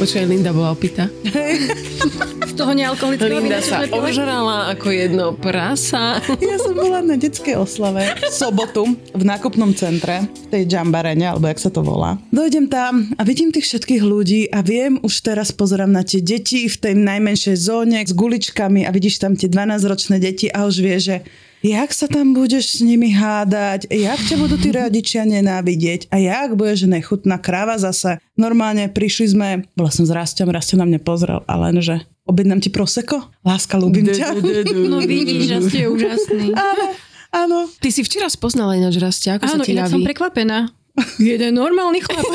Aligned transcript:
Počkaj, 0.00 0.24
Linda 0.24 0.48
bola 0.56 0.72
opýta. 0.72 1.12
Z 2.48 2.56
toho 2.56 2.72
nealkoholického 2.72 3.36
Linda 3.36 3.60
sa 3.60 3.84
ožrala 3.84 4.72
ako 4.72 4.88
jedno 4.88 5.36
prasa. 5.36 6.24
Ja 6.40 6.56
som 6.56 6.72
bola 6.72 7.04
na 7.04 7.20
detskej 7.20 7.60
oslave 7.60 8.08
v 8.16 8.32
sobotu 8.32 8.96
v 8.96 9.22
nákupnom 9.28 9.76
centre, 9.76 10.24
v 10.24 10.46
tej 10.48 10.62
Jambarene, 10.64 11.28
alebo 11.28 11.52
jak 11.52 11.60
sa 11.60 11.68
to 11.68 11.84
volá. 11.84 12.16
Dojdem 12.32 12.72
tam 12.72 13.12
a 13.20 13.22
vidím 13.28 13.52
tých 13.52 13.68
všetkých 13.68 14.00
ľudí 14.00 14.48
a 14.48 14.64
viem, 14.64 14.96
už 15.04 15.20
teraz 15.20 15.52
pozerám 15.52 15.92
na 15.92 16.00
tie 16.00 16.24
deti 16.24 16.64
v 16.64 16.76
tej 16.80 16.96
najmenšej 16.96 17.56
zóne 17.60 18.00
s 18.00 18.16
guličkami 18.16 18.88
a 18.88 18.90
vidíš 18.96 19.20
tam 19.20 19.36
tie 19.36 19.52
12-ročné 19.52 20.16
deti 20.16 20.48
a 20.48 20.64
už 20.64 20.80
vie, 20.80 20.96
že 20.96 21.16
jak 21.60 21.90
sa 21.92 22.08
tam 22.08 22.32
budeš 22.32 22.76
s 22.76 22.80
nimi 22.80 23.12
hádať, 23.12 23.88
jak 23.92 24.20
ťa 24.20 24.36
budú 24.40 24.56
tí 24.56 24.72
rodičia 24.72 25.28
nenávidieť 25.28 26.08
a 26.08 26.16
jak 26.16 26.56
bude, 26.56 26.76
že 26.76 26.88
nechutná 26.88 27.36
kráva 27.36 27.76
zase. 27.76 28.20
Normálne 28.36 28.88
prišli 28.88 29.26
sme, 29.36 29.48
bola 29.76 29.92
som 29.92 30.08
s 30.08 30.12
Rastom, 30.12 30.48
Rasto 30.48 30.80
na 30.80 30.88
mňa 30.88 31.00
pozrel 31.04 31.40
a 31.44 31.54
len, 31.60 31.80
že 31.84 32.00
objednám 32.24 32.64
ti 32.64 32.72
proseko? 32.72 33.28
Láska, 33.44 33.76
ľúbim 33.76 34.08
ťa. 34.08 34.36
No 34.88 35.04
vidíš, 35.04 35.42
že 35.46 35.56
ste 35.68 35.78
úžasný. 35.88 36.56
Áno, 36.70 36.86
áno. 37.30 37.58
Ty 37.78 37.88
si 37.92 38.02
včera 38.02 38.26
spoznala 38.26 38.74
ináč 38.74 38.98
Rastia, 38.98 39.38
ako 39.38 39.44
Áno, 39.46 39.62
sa 39.62 39.68
ti 39.68 39.76
som 39.76 40.02
prekvapená. 40.02 40.72
Jeden 41.22 41.54
normálny 41.54 42.02
chlap. 42.02 42.26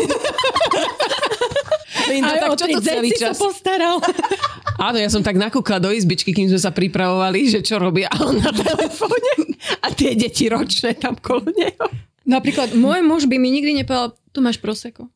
Linda, 2.09 2.37
Aj 2.37 2.39
tak 2.45 2.49
o 2.53 2.55
čo 2.57 2.65
to 2.69 2.79
celý 2.85 3.09
sa 3.17 3.33
postaral. 3.33 3.97
Áno, 4.75 4.97
ja 4.99 5.07
som 5.07 5.23
tak 5.23 5.39
nakúkla 5.39 5.79
do 5.79 5.87
izbičky, 5.87 6.35
kým 6.35 6.51
sme 6.51 6.59
sa 6.59 6.75
pripravovali, 6.75 7.47
že 7.47 7.63
čo 7.63 7.79
robia 7.79 8.11
on 8.19 8.43
na 8.43 8.51
telefóne 8.51 9.55
a 9.79 9.87
tie 9.95 10.19
deti 10.19 10.51
ročné 10.51 10.99
tam 10.99 11.15
kolo 11.15 11.47
neho. 11.55 11.85
Napríklad, 12.27 12.75
môj 12.75 12.99
muž 13.05 13.23
by 13.29 13.39
mi 13.39 13.53
nikdy 13.53 13.71
nepovedal, 13.71 14.17
tu 14.35 14.43
máš 14.43 14.59
proseko. 14.59 15.07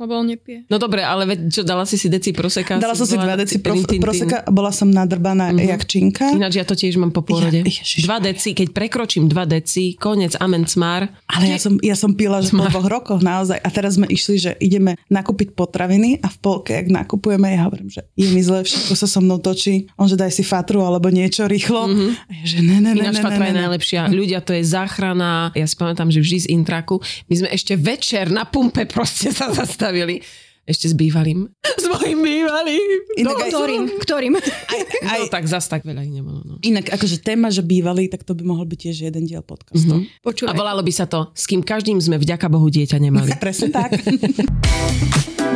Lebo 0.00 0.16
on 0.16 0.26
nepije. 0.26 0.64
No 0.66 0.76
dobre, 0.76 1.04
ale 1.04 1.28
veď 1.28 1.38
čo, 1.50 1.60
dala 1.60 1.84
si 1.84 1.94
si 1.94 2.08
deci 2.08 2.32
proseka? 2.32 2.80
Dala 2.80 2.96
som 2.96 3.04
si 3.04 3.14
dva 3.14 3.36
deci 3.36 3.60
pro, 3.60 3.76
proseka 4.00 4.40
a 4.40 4.48
bola 4.48 4.72
som 4.72 4.88
nadrbaná 4.88 5.52
Mhm. 5.52 5.60
jak 5.68 5.82
činka. 5.84 6.24
Ináč 6.32 6.56
ja 6.56 6.64
to 6.64 6.72
tiež 6.72 6.96
mám 6.96 7.10
po 7.10 7.20
pôrode. 7.20 7.60
Ja- 7.60 7.68
Ježiš. 7.68 8.02
dva 8.02 8.16
deci, 8.18 8.50
keď 8.50 8.72
prekročím 8.72 9.28
dva 9.28 9.44
deci, 9.44 9.92
konec, 9.94 10.34
amen, 10.34 10.64
smár. 10.64 11.04
Ale 11.26 11.44
ja 11.46 11.58
som, 11.58 11.76
ja 11.78 11.92
som 11.92 12.12
pila, 12.12 12.40
že 12.40 12.50
po 12.50 12.64
dvoch 12.64 12.88
rokoch 12.88 13.20
naozaj. 13.20 13.60
A 13.60 13.68
teraz 13.68 13.94
sme 13.94 14.08
išli, 14.08 14.36
že 14.38 14.50
ideme 14.58 14.96
nakúpiť 15.06 15.52
potraviny 15.52 16.16
a 16.18 16.26
v 16.26 16.36
polke, 16.38 16.72
ak 16.74 16.88
nakupujeme, 16.88 17.50
ja 17.50 17.66
hovorím, 17.66 17.90
že 17.90 18.08
je 18.14 18.26
mi 18.26 18.40
zle, 18.40 18.62
všetko 18.62 18.92
sa 18.94 19.04
so 19.04 19.20
mnou 19.20 19.36
točí. 19.36 19.92
On, 19.94 20.06
že 20.06 20.16
daj 20.16 20.30
si 20.30 20.40
fatru 20.42 20.80
alebo 20.80 21.08
niečo 21.08 21.44
rýchlo. 21.44 21.84
Mhm. 21.86 22.06
A 22.08 22.32
ja, 22.32 22.44
že 22.46 22.58
ne, 22.60 22.78
ne, 22.78 22.90
ne, 22.90 23.04
Ináč 23.04 23.16
ne, 23.16 23.22
Fatra 23.22 23.44
je 23.44 23.52
ne, 23.52 23.52
ne. 23.52 23.62
najlepšia. 23.62 24.00
Ľudia, 24.08 24.40
to 24.40 24.52
je 24.52 24.64
záchrana. 24.64 25.52
Ja 25.52 25.66
si 25.66 25.74
pamätám, 25.74 26.08
že 26.08 26.18
vždy 26.18 26.38
z 26.38 26.46
Intraku. 26.50 26.96
My 27.26 27.34
sme 27.36 27.48
ešte 27.50 27.74
večer 27.74 28.28
na 28.28 28.46
pumpe 28.46 28.86
proste 28.86 29.28
sa 29.28 29.50
zastavili. 29.50 29.89
Ešte 30.70 30.86
s 30.86 30.94
bývalým. 30.94 31.50
S 31.82 31.84
mojim 31.90 32.22
bývalým. 32.22 32.88
Inak 33.18 33.34
no, 33.34 33.42
aj- 33.42 33.50
Ktorým? 33.50 33.82
Ktorým? 33.98 34.32
Aj, 34.38 35.18
no, 35.18 35.26
tak 35.26 35.48
zas 35.50 35.66
tak 35.66 35.82
veľa 35.82 36.06
ich 36.06 36.12
nebolo. 36.14 36.44
No. 36.46 36.54
Inak 36.62 36.92
akože 36.94 37.24
téma, 37.24 37.50
že 37.50 37.66
bývalý, 37.66 38.06
tak 38.06 38.22
to 38.22 38.36
by 38.36 38.44
mohol 38.46 38.68
byť 38.68 38.78
tiež 38.78 38.96
jeden 39.10 39.26
diel 39.26 39.42
podcastu. 39.42 40.06
Mhm. 40.06 40.46
A 40.46 40.52
volalo 40.54 40.84
by 40.84 40.92
sa 40.94 41.10
to, 41.10 41.34
s 41.34 41.50
kým 41.50 41.64
každým 41.64 41.98
sme 41.98 42.20
vďaka 42.20 42.46
Bohu 42.46 42.70
dieťa 42.70 43.00
nemali. 43.02 43.34
Presne 43.42 43.74
tak. 43.74 43.90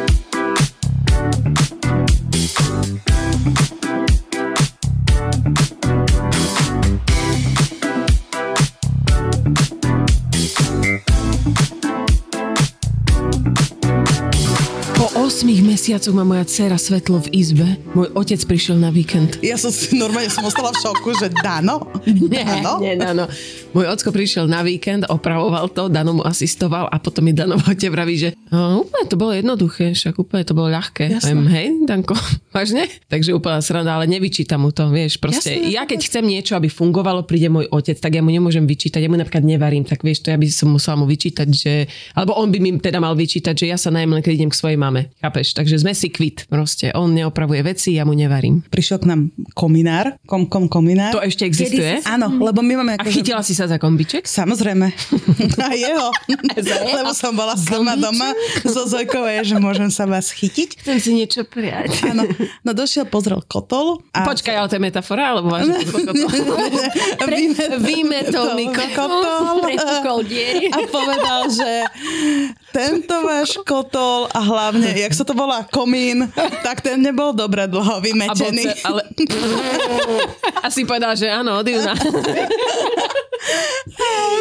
mesiacoch 15.44 16.16
má 16.16 16.25
moja 16.25 16.49
dcera 16.49 16.81
svetlo 16.81 17.21
v 17.21 17.28
izbe. 17.37 17.69
Môj 17.93 18.09
otec 18.16 18.41
prišiel 18.49 18.81
na 18.81 18.88
víkend. 18.88 19.37
Ja 19.44 19.60
som 19.60 19.69
si 19.69 19.93
normálne 19.93 20.32
som 20.32 20.41
ostala 20.41 20.72
v 20.72 20.81
šoku, 20.81 21.12
že 21.21 21.28
Dano? 21.44 21.84
Nie, 22.09 22.65
nie, 22.84 22.97
Dano. 22.97 23.28
Môj 23.75 23.91
ocko 23.91 24.15
prišiel 24.15 24.47
na 24.47 24.62
víkend, 24.62 25.03
opravoval 25.11 25.67
to, 25.67 25.91
Dano 25.91 26.15
mu 26.15 26.23
asistoval 26.23 26.87
a 26.87 26.97
potom 27.03 27.27
mi 27.27 27.35
Dano 27.35 27.59
v 27.59 27.75
vraví, 27.91 28.15
že 28.15 28.29
no, 28.55 28.87
úplne 28.87 29.07
to 29.11 29.19
bolo 29.19 29.35
jednoduché, 29.35 29.99
však 29.99 30.15
úplne 30.15 30.47
to 30.47 30.55
bolo 30.55 30.71
ľahké. 30.71 31.11
Jasné. 31.11 31.35
Viem, 31.35 31.43
hej, 31.51 31.67
Danko, 31.83 32.15
vážne? 32.57 32.87
Takže 33.11 33.35
úplne 33.35 33.59
sranda, 33.59 33.99
ale 33.99 34.07
nevyčítam 34.07 34.62
mu 34.62 34.71
to, 34.71 34.87
vieš, 34.95 35.19
proste. 35.19 35.59
Jasné, 35.59 35.75
ja 35.75 35.83
keď 35.91 36.07
chcem 36.07 36.23
niečo, 36.23 36.55
aby 36.55 36.71
fungovalo, 36.71 37.27
príde 37.27 37.51
môj 37.51 37.67
otec, 37.75 37.99
tak 37.99 38.15
ja 38.15 38.23
mu 38.23 38.31
nemôžem 38.31 38.62
vyčítať, 38.62 39.03
ja 39.03 39.11
mu 39.11 39.19
napríklad 39.19 39.43
nevarím, 39.43 39.83
tak 39.83 40.06
vieš, 40.06 40.23
to 40.23 40.31
ja 40.31 40.39
by 40.39 40.47
som 40.47 40.71
musela 40.71 40.95
mu 40.95 41.11
vyčítať, 41.11 41.49
že, 41.51 41.91
alebo 42.15 42.39
on 42.39 42.55
by 42.55 42.62
mi 42.62 42.79
teda 42.79 43.03
mal 43.03 43.19
vyčítať, 43.19 43.59
že 43.59 43.67
ja 43.67 43.75
sa 43.75 43.91
najem 43.91 44.15
len 44.15 44.23
keď 44.23 44.33
idem 44.39 44.51
k 44.55 44.56
svojej 44.56 44.79
mame, 44.79 45.11
chápeš? 45.19 45.51
Takže 45.59 45.83
sme 45.83 45.99
si 45.99 46.15
kvit, 46.15 46.47
proste. 46.47 46.95
On 46.95 47.11
neopravuje 47.11 47.59
veci, 47.67 47.99
ja 47.99 48.06
mu 48.06 48.15
nevarím. 48.15 48.62
Prišiel 48.71 49.03
k 49.03 49.11
nám 49.11 49.35
kominár, 49.59 50.15
kom, 50.31 50.47
kom, 50.47 50.71
kominár. 50.71 51.11
To 51.11 51.27
ešte 51.27 51.43
existuje? 51.43 51.99
Áno, 52.06 52.31
lebo 52.39 52.62
my 52.62 52.79
máme 52.79 52.93
A 52.95 53.03
akože... 53.03 53.15
chytila 53.19 53.43
si 53.43 53.56
sa 53.56 53.64
za 53.67 53.77
kombiček? 53.77 54.25
Samozrejme. 54.25 54.87
A 55.65 55.73
jeho. 55.73 56.09
Lebo 56.91 57.11
som 57.11 57.33
bola 57.33 57.55
sama 57.55 57.95
doma 57.95 58.31
so 58.63 58.85
Zojkou, 58.85 59.23
a 59.23 59.41
že 59.41 59.57
môžem 59.57 59.89
sa 59.89 60.05
vás 60.05 60.29
chytiť. 60.29 60.81
Chcem 60.81 60.99
si 60.99 61.11
niečo 61.13 61.43
prijať. 61.43 62.05
Áno. 62.07 62.25
No 62.61 62.71
došiel, 62.71 63.05
pozrel 63.05 63.41
kotol. 63.41 64.03
A 64.11 64.25
Počkaj, 64.25 64.55
ale 64.55 64.67
to 64.67 64.77
je 64.77 64.83
metafora, 64.83 65.25
alebo? 65.31 65.55
Vyme- 67.21 67.79
Vymetol 67.79 68.55
mi 68.55 68.67
kotol. 68.69 69.65
Diery. 70.25 70.69
A 70.69 70.79
povedal, 70.87 71.41
že 71.49 71.71
tento 72.71 73.15
váš 73.21 73.57
kotol 73.61 74.27
a 74.27 74.41
hlavne, 74.41 74.89
jak 74.91 75.11
sa 75.11 75.23
to 75.23 75.33
volá, 75.33 75.67
komín, 75.67 76.27
tak 76.63 76.81
ten 76.81 76.99
nebol 76.99 77.31
dobre 77.31 77.67
dlho 77.67 77.99
A 77.99 78.01
vymetený. 78.01 78.65
ce- 78.65 78.83
ale... 78.83 79.03
Asi 80.67 80.83
povedal, 80.83 81.13
že 81.13 81.29
áno, 81.29 81.57
od 81.57 81.67
júna. 81.67 81.93
A, 81.93 81.99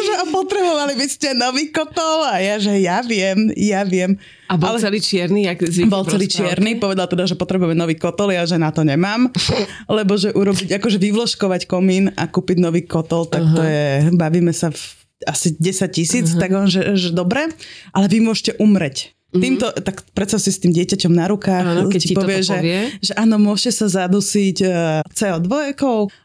že 0.04 0.14
a 0.20 0.24
potrebovali 0.28 0.94
by 0.96 1.06
ste 1.08 1.36
nový 1.36 1.68
kotol 1.68 2.24
a 2.24 2.40
ja, 2.40 2.56
že 2.60 2.76
ja 2.80 3.00
viem, 3.04 3.52
ja 3.56 3.84
viem. 3.84 4.16
A 4.48 4.60
bol 4.60 4.76
Ale- 4.76 4.82
celý 4.82 5.00
čierny, 5.00 5.48
jak 5.48 5.60
zvykne 5.64 5.92
Bol 5.92 6.04
celý 6.04 6.28
rozprávke? 6.28 6.40
čierny, 6.40 6.70
povedal 6.76 7.06
teda, 7.08 7.24
že 7.24 7.36
potrebujeme 7.36 7.76
nový 7.76 7.96
kotol, 7.96 8.32
ja 8.32 8.44
že 8.44 8.60
na 8.60 8.68
to 8.72 8.84
nemám, 8.84 9.32
lebo 9.98 10.16
že 10.16 10.32
urobiť, 10.32 10.76
akože 10.76 10.98
vyvložkovať 11.00 11.64
komín 11.64 12.12
a 12.16 12.28
kúpiť 12.28 12.60
nový 12.60 12.84
kotol, 12.84 13.24
tak 13.28 13.44
to 13.52 13.62
je, 13.64 14.12
bavíme 14.12 14.52
sa 14.52 14.68
v 14.72 14.80
asi 15.24 15.56
10 15.56 15.88
tisíc, 15.88 16.26
tak 16.36 16.52
on, 16.52 16.68
že, 16.68 17.00
že 17.00 17.08
dobre, 17.08 17.48
ale 17.96 18.06
vy 18.12 18.20
môžete 18.20 18.60
umreť. 18.60 19.16
Týmto, 19.34 19.66
tak 19.82 20.06
predstav 20.14 20.38
si 20.38 20.54
s 20.54 20.62
tým 20.62 20.70
dieťaťom 20.70 21.10
na 21.10 21.26
rukách, 21.26 21.64
Áno, 21.66 21.90
keď 21.90 22.00
ti 22.00 22.14
toto 22.14 22.30
že, 22.30 22.54
povie. 22.54 22.78
že 23.02 23.12
áno, 23.18 23.34
môžete 23.36 23.82
sa 23.82 24.06
zadusiť 24.06 24.56
eh, 24.62 24.72
CO2 25.10 25.50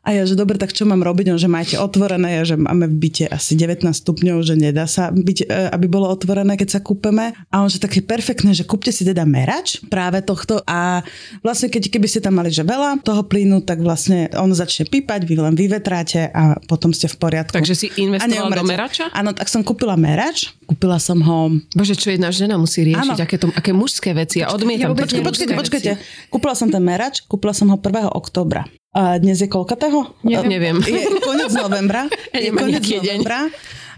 a 0.05 0.09
ja, 0.13 0.23
že 0.29 0.37
dobre, 0.37 0.61
tak 0.61 0.77
čo 0.77 0.85
mám 0.85 1.01
robiť? 1.01 1.33
On, 1.33 1.39
že 1.41 1.49
máte 1.49 1.75
otvorené, 1.75 2.41
ja, 2.41 2.43
že 2.45 2.55
máme 2.55 2.85
v 2.85 2.95
byte 3.01 3.25
asi 3.33 3.57
19 3.57 3.89
stupňov, 3.89 4.45
že 4.45 4.53
nedá 4.53 4.85
sa 4.85 5.09
byť, 5.09 5.39
eh, 5.41 5.73
aby 5.73 5.89
bolo 5.89 6.05
otvorené, 6.05 6.53
keď 6.53 6.77
sa 6.77 6.79
kúpeme. 6.85 7.33
A 7.49 7.65
on, 7.65 7.69
že 7.69 7.81
také 7.81 8.05
perfektné, 8.05 8.53
že 8.53 8.61
kúpte 8.63 8.93
si 8.93 9.01
teda 9.01 9.25
merač 9.25 9.81
práve 9.89 10.21
tohto 10.21 10.61
a 10.69 11.01
vlastne 11.41 11.73
keď 11.73 11.89
keby 11.89 12.05
ste 12.05 12.21
tam 12.21 12.37
mali, 12.37 12.53
že 12.53 12.61
veľa 12.61 13.01
toho 13.01 13.25
plynu, 13.25 13.65
tak 13.65 13.81
vlastne 13.81 14.29
on 14.37 14.53
začne 14.53 14.85
pípať, 14.85 15.25
vy 15.25 15.35
len 15.39 15.57
vyvetráte 15.57 16.29
a 16.29 16.61
potom 16.69 16.93
ste 16.93 17.09
v 17.09 17.17
poriadku. 17.17 17.53
Takže 17.57 17.73
si 17.73 17.87
investoval 17.97 18.29
A 18.29 18.33
neumrete. 18.53 18.61
do 18.61 18.65
merača? 18.69 19.05
Áno, 19.11 19.33
tak 19.33 19.49
som 19.49 19.65
kúpila 19.65 19.97
merač, 19.97 20.53
kúpila 20.69 21.01
som 21.01 21.17
ho 21.25 21.37
Bože, 21.73 21.95
čo 21.97 22.13
jedna 22.13 22.29
žena 22.29 22.59
musí 22.59 22.85
riešiť? 22.85 22.98
Áno. 22.99 23.13
Aké, 23.15 23.35
to, 23.39 23.47
aké 23.55 23.71
mužské 23.71 24.11
veci? 24.11 24.43
Ja 24.43 24.51
odmietam. 24.51 24.91
Ja 24.91 24.99
Počkajte, 24.99 25.23
počkajte, 25.23 25.53
počkajte. 25.55 25.91
Kúpila 26.27 26.53
som 26.53 26.67
ten 26.67 26.83
merač, 26.83 27.23
kúpila 27.25 27.55
som 27.55 27.71
ho 27.71 27.77
1. 27.79 28.11
oktobra. 28.11 28.67
A 28.89 29.21
dnes 29.21 29.37
je 29.37 29.47
koľkatého? 29.47 30.17
Neviem. 30.25 30.81
Je 30.81 31.05
koniec 31.21 31.53
novembra. 31.53 32.09
Ja 32.33 32.41
je 32.45 32.51
koniec 32.51 32.83
deň. 32.83 32.99
novembra. 32.99 33.39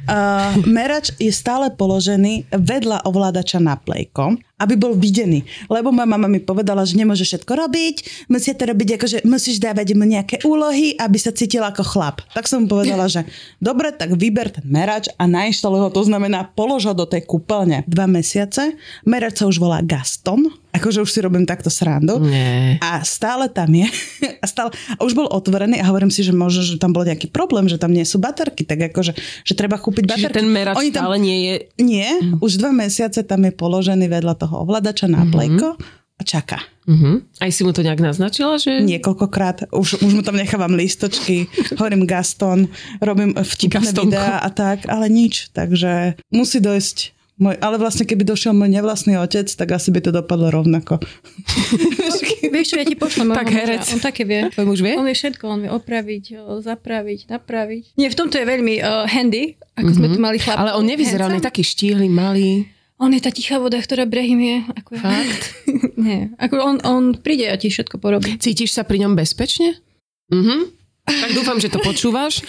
Uh, 0.02 0.58
merač 0.66 1.14
je 1.22 1.30
stále 1.30 1.70
položený 1.78 2.50
vedľa 2.50 3.06
ovládača 3.06 3.62
na 3.62 3.78
plejko 3.78 4.34
aby 4.62 4.78
bol 4.78 4.94
videný. 4.94 5.42
Lebo 5.66 5.90
moja 5.90 6.06
mama 6.06 6.30
mi 6.30 6.38
povedala, 6.38 6.86
že 6.86 6.94
nemôže 6.94 7.26
všetko 7.26 7.50
robiť, 7.50 7.96
musia 8.30 8.54
to 8.54 8.70
robiť 8.70 8.90
ako, 9.02 9.06
že 9.10 9.18
musíš 9.26 9.58
dávať 9.58 9.98
mu 9.98 10.06
nejaké 10.06 10.46
úlohy, 10.46 10.94
aby 11.02 11.18
sa 11.18 11.34
cítil 11.34 11.66
ako 11.66 11.82
chlap. 11.82 12.22
Tak 12.38 12.46
som 12.46 12.66
mu 12.66 12.68
povedala, 12.70 13.10
že 13.10 13.26
dobre, 13.58 13.90
tak 13.90 14.14
vyber 14.14 14.54
ten 14.54 14.66
merač 14.70 15.10
a 15.18 15.26
nainštaluj 15.26 15.82
ho, 15.82 15.90
to 15.90 16.06
znamená 16.06 16.46
polož 16.54 16.86
ho 16.86 16.94
do 16.94 17.10
tej 17.10 17.26
kúpeľne. 17.26 17.82
Dva 17.90 18.06
mesiace, 18.06 18.78
merač 19.04 19.42
sa 19.42 19.50
už 19.50 19.58
volá 19.58 19.82
Gaston, 19.82 20.46
akože 20.72 21.04
už 21.04 21.10
si 21.12 21.20
robím 21.20 21.44
takto 21.44 21.68
srandu. 21.68 22.20
Nie. 22.24 22.80
A 22.80 23.04
stále 23.04 23.52
tam 23.52 23.72
je. 23.72 23.88
A, 24.42 24.50
stále, 24.50 24.74
a 24.98 25.06
už 25.06 25.14
bol 25.14 25.30
otvorený 25.30 25.78
a 25.78 25.86
hovorím 25.86 26.10
si, 26.10 26.26
že 26.26 26.34
možno, 26.34 26.66
že 26.66 26.82
tam 26.82 26.90
bol 26.98 27.06
nejaký 27.06 27.30
problém, 27.30 27.70
že 27.70 27.78
tam 27.78 27.94
nie 27.94 28.02
sú 28.02 28.18
baterky, 28.18 28.66
tak 28.66 28.90
akože, 28.90 29.14
že 29.46 29.54
treba 29.54 29.78
kúpiť 29.78 30.10
Čiže 30.10 30.34
baterky. 30.34 30.38
ten 30.42 30.48
merač 30.50 30.76
Oni 30.82 30.90
tam, 30.90 31.06
stále 31.06 31.22
nie 31.22 31.38
je... 31.46 31.54
Nie, 31.78 32.10
už 32.42 32.58
dva 32.58 32.74
mesiace 32.74 33.22
tam 33.22 33.46
je 33.46 33.54
položený 33.54 34.10
vedľa 34.10 34.34
toho 34.42 34.51
ovládača 34.60 35.08
na 35.08 35.24
plejko 35.24 35.80
a 36.20 36.24
čaká. 36.28 36.62
Uh-huh. 36.86 37.22
Aj 37.42 37.50
si 37.50 37.66
mu 37.66 37.74
to 37.74 37.82
nejak 37.82 37.98
naznačila, 37.98 38.62
že... 38.62 38.82
Niekoľkokrát. 38.86 39.74
Už, 39.74 40.02
už 40.06 40.12
mu 40.18 40.22
tam 40.22 40.38
nechávam 40.38 40.74
listočky, 40.78 41.50
hovorím 41.78 42.06
Gaston, 42.06 42.70
robím 43.02 43.34
vtipné 43.38 43.90
Gastonko. 43.90 44.14
videá 44.14 44.42
a 44.42 44.50
tak, 44.54 44.86
ale 44.86 45.10
nič. 45.10 45.50
Takže 45.54 46.22
musí 46.30 46.62
dojsť 46.62 47.18
môj, 47.42 47.58
ale 47.58 47.82
vlastne 47.82 48.06
keby 48.06 48.22
došiel 48.22 48.54
môj 48.54 48.70
nevlastný 48.70 49.18
otec, 49.18 49.50
tak 49.50 49.74
asi 49.74 49.90
by 49.90 50.00
to 50.06 50.14
dopadlo 50.14 50.54
rovnako. 50.54 51.02
Vieš 52.54 52.76
čo, 52.76 52.76
ja 52.78 52.86
ti 52.86 52.94
pošlem 52.94 53.34
Tak 53.34 53.50
herec. 53.50 53.82
On 53.96 54.02
také 54.04 54.22
vie. 54.28 54.52
Tvoj 54.54 54.66
muž 54.70 54.80
vie? 54.86 54.94
On 54.94 55.08
vie 55.08 55.18
všetko, 55.18 55.44
on 55.50 55.60
vie 55.66 55.72
opraviť, 55.74 56.26
zapraviť, 56.62 57.20
napraviť. 57.34 57.84
Nie, 57.98 58.14
v 58.14 58.18
tomto 58.18 58.38
je 58.38 58.46
veľmi 58.46 58.84
uh, 58.84 59.10
handy, 59.10 59.58
ako 59.74 59.92
sme 59.96 60.08
tu 60.14 60.20
mali 60.22 60.38
chlap. 60.38 60.60
Mhm. 60.60 60.62
Ale 60.62 60.72
on 60.78 60.86
nevyzerá, 60.86 61.26
on 61.32 61.38
je 61.40 61.44
taký 61.44 61.66
štíhly, 61.66 62.06
malý. 62.12 62.70
On 63.02 63.10
je 63.10 63.18
tá 63.18 63.34
tichá 63.34 63.58
voda, 63.58 63.82
ktorá 63.82 64.06
brehým 64.06 64.38
je. 64.38 64.58
Ako 64.78 64.92
ja. 64.94 65.02
Fakt? 65.02 65.44
Nie. 66.06 66.30
Ako 66.38 66.56
on, 66.62 66.78
on 66.86 67.04
príde 67.18 67.50
a 67.50 67.58
ti 67.58 67.74
všetko 67.74 67.98
porobí. 67.98 68.38
Cítiš 68.38 68.78
sa 68.78 68.86
pri 68.86 69.02
ňom 69.02 69.18
bezpečne? 69.18 69.82
Mhm. 70.30 70.81
Tak 71.20 71.32
dúfam, 71.36 71.58
že 71.60 71.68
to 71.68 71.84
počúvaš, 71.84 72.46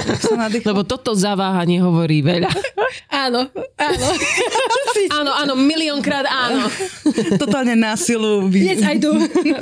lebo 0.68 0.86
toto 0.86 1.18
zaváhanie 1.18 1.82
hovorí 1.82 2.22
veľa. 2.22 2.50
Áno, 3.10 3.50
áno. 3.80 4.08
Áno, 5.12 5.30
áno, 5.32 5.54
miliónkrát 5.54 6.24
áno. 6.24 6.66
Totálne 7.42 7.76
násilu. 7.76 8.48
Yes, 8.50 8.80
I 8.82 8.96
do. 8.96 9.12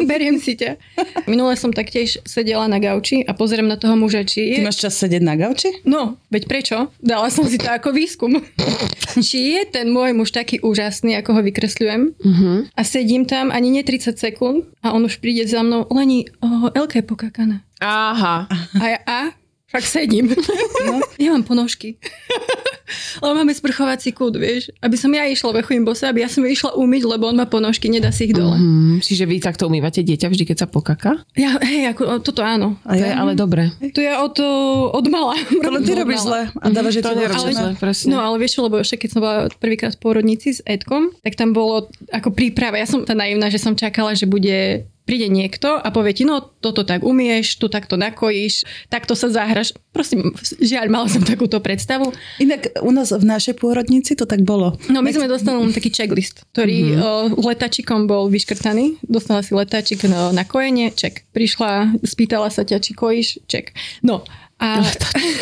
Beriem 0.06 0.38
si 0.38 0.54
ťa. 0.54 0.78
Minule 1.26 1.58
som 1.58 1.74
taktiež 1.74 2.22
sedela 2.22 2.70
na 2.70 2.78
gauči 2.78 3.26
a 3.26 3.34
pozerám 3.34 3.66
na 3.66 3.76
toho 3.76 3.98
muža, 3.98 4.22
či 4.24 4.54
Ty 4.54 4.62
je... 4.62 4.66
máš 4.66 4.78
čas 4.80 4.94
sedieť 4.94 5.22
na 5.22 5.34
gauči? 5.34 5.84
No, 5.84 6.16
veď 6.30 6.42
prečo? 6.46 6.76
Dala 7.02 7.28
som 7.34 7.44
si 7.44 7.58
to 7.58 7.66
ako 7.66 7.92
výskum. 7.92 8.40
či 9.26 9.58
je 9.58 9.62
ten 9.68 9.90
môj 9.90 10.14
muž 10.14 10.30
taký 10.32 10.62
úžasný, 10.62 11.18
ako 11.18 11.38
ho 11.38 11.40
vykresľujem. 11.44 12.02
Uh-huh. 12.14 12.56
A 12.74 12.80
sedím 12.86 13.26
tam 13.26 13.50
ani 13.50 13.74
nie 13.74 13.82
30 13.82 14.16
sekúnd 14.16 14.70
a 14.86 14.94
on 14.94 15.06
už 15.06 15.18
príde 15.18 15.44
za 15.44 15.60
mnou. 15.66 15.86
Leni, 15.90 16.30
oh, 16.40 16.70
Elka 16.72 17.02
je 17.02 17.06
pokakaná. 17.06 17.62
Aha. 17.80 18.46
A 18.78 18.84
ja, 18.86 18.98
a? 19.06 19.20
Však 19.74 19.84
sedím. 19.90 20.30
No, 20.86 21.02
nemám 21.18 21.42
ponožky. 21.42 21.98
Lebo 23.18 23.34
máme 23.34 23.50
sprchovací 23.50 24.12
kút, 24.14 24.36
vieš. 24.38 24.70
Aby 24.78 24.94
som 24.94 25.10
ja 25.10 25.26
išla 25.26 25.50
ve 25.50 25.66
chujem 25.66 25.82
bose, 25.82 26.04
aby 26.06 26.22
ja 26.22 26.30
som 26.30 26.44
ju 26.46 26.50
išla 26.52 26.78
umyť, 26.78 27.02
lebo 27.08 27.26
on 27.26 27.34
má 27.34 27.48
ponožky, 27.48 27.90
nedá 27.90 28.14
si 28.14 28.30
ich 28.30 28.34
dole. 28.36 28.54
Hmm, 28.54 29.02
čiže 29.02 29.26
vy 29.26 29.42
takto 29.42 29.66
umývate 29.66 30.04
dieťa 30.04 30.30
vždy, 30.30 30.44
keď 30.46 30.56
sa 30.62 30.68
pokaka? 30.70 31.26
Ja, 31.34 31.58
hej, 31.58 31.90
ako, 31.90 32.22
toto 32.22 32.44
áno. 32.44 32.78
A 32.86 32.94
To 32.94 33.02
je 33.02 33.10
ale 33.10 33.32
dobre. 33.34 33.72
To 33.82 33.98
je 33.98 34.12
od, 34.14 34.36
od 34.94 35.06
mala. 35.10 35.34
To 35.42 35.68
len 35.72 35.82
ty 35.82 35.96
robíš 35.96 36.22
zle 36.28 36.52
a 36.54 36.66
dávaš, 36.70 37.00
že 37.00 37.02
To 37.02 37.16
nerobíš 37.16 37.42
ale... 37.50 37.56
zle, 37.56 37.70
presne. 37.80 38.08
No 38.14 38.22
ale 38.22 38.36
vieš 38.38 38.60
lebo 38.60 38.78
ešte 38.78 39.00
keď 39.00 39.08
som 39.10 39.20
bola 39.24 39.38
prvýkrát 39.58 39.92
v 39.96 40.00
pôrodnici 40.04 40.54
s 40.54 40.60
Edkom, 40.62 41.10
tak 41.24 41.34
tam 41.34 41.50
bolo 41.50 41.88
ako 42.12 42.30
príprava. 42.30 42.78
Ja 42.78 42.86
som 42.86 43.02
tá 43.02 43.16
naivná, 43.16 43.50
že 43.50 43.58
som 43.58 43.74
čakala, 43.74 44.14
že 44.14 44.28
bude 44.28 44.86
príde 45.04 45.28
niekto 45.28 45.76
a 45.76 45.88
povie 45.92 46.16
ti, 46.16 46.24
no 46.24 46.40
toto 46.40 46.82
tak 46.82 47.04
umieš, 47.04 47.60
tu 47.60 47.68
takto 47.68 48.00
nakojíš, 48.00 48.64
takto 48.88 49.12
sa 49.12 49.28
zahraš. 49.28 49.76
Prosím, 49.92 50.32
žiaľ, 50.58 50.90
mala 50.90 51.06
som 51.12 51.22
takúto 51.22 51.60
predstavu. 51.60 52.10
Inak 52.40 52.80
u 52.80 52.90
nás 52.90 53.12
v 53.12 53.22
našej 53.24 53.60
pôrodnici 53.60 54.16
to 54.16 54.24
tak 54.24 54.42
bolo. 54.42 54.74
No 54.88 55.04
my 55.04 55.12
sme 55.12 55.30
dostali 55.30 55.60
len 55.60 55.76
taký 55.76 55.92
checklist, 55.92 56.48
ktorý 56.56 56.98
mm-hmm. 56.98 57.38
letačikom 57.38 58.08
bol 58.08 58.32
vyškrtaný. 58.32 58.98
Dostala 59.04 59.44
si 59.44 59.52
letáčik 59.52 60.02
na, 60.08 60.32
na 60.32 60.42
kojenie, 60.42 60.90
ček. 60.90 61.28
Prišla, 61.36 62.00
spýtala 62.02 62.48
sa 62.48 62.64
ťa, 62.64 62.80
či 62.80 62.92
kojíš, 62.96 63.28
ček. 63.46 63.76
No 64.00 64.24
a, 64.58 64.80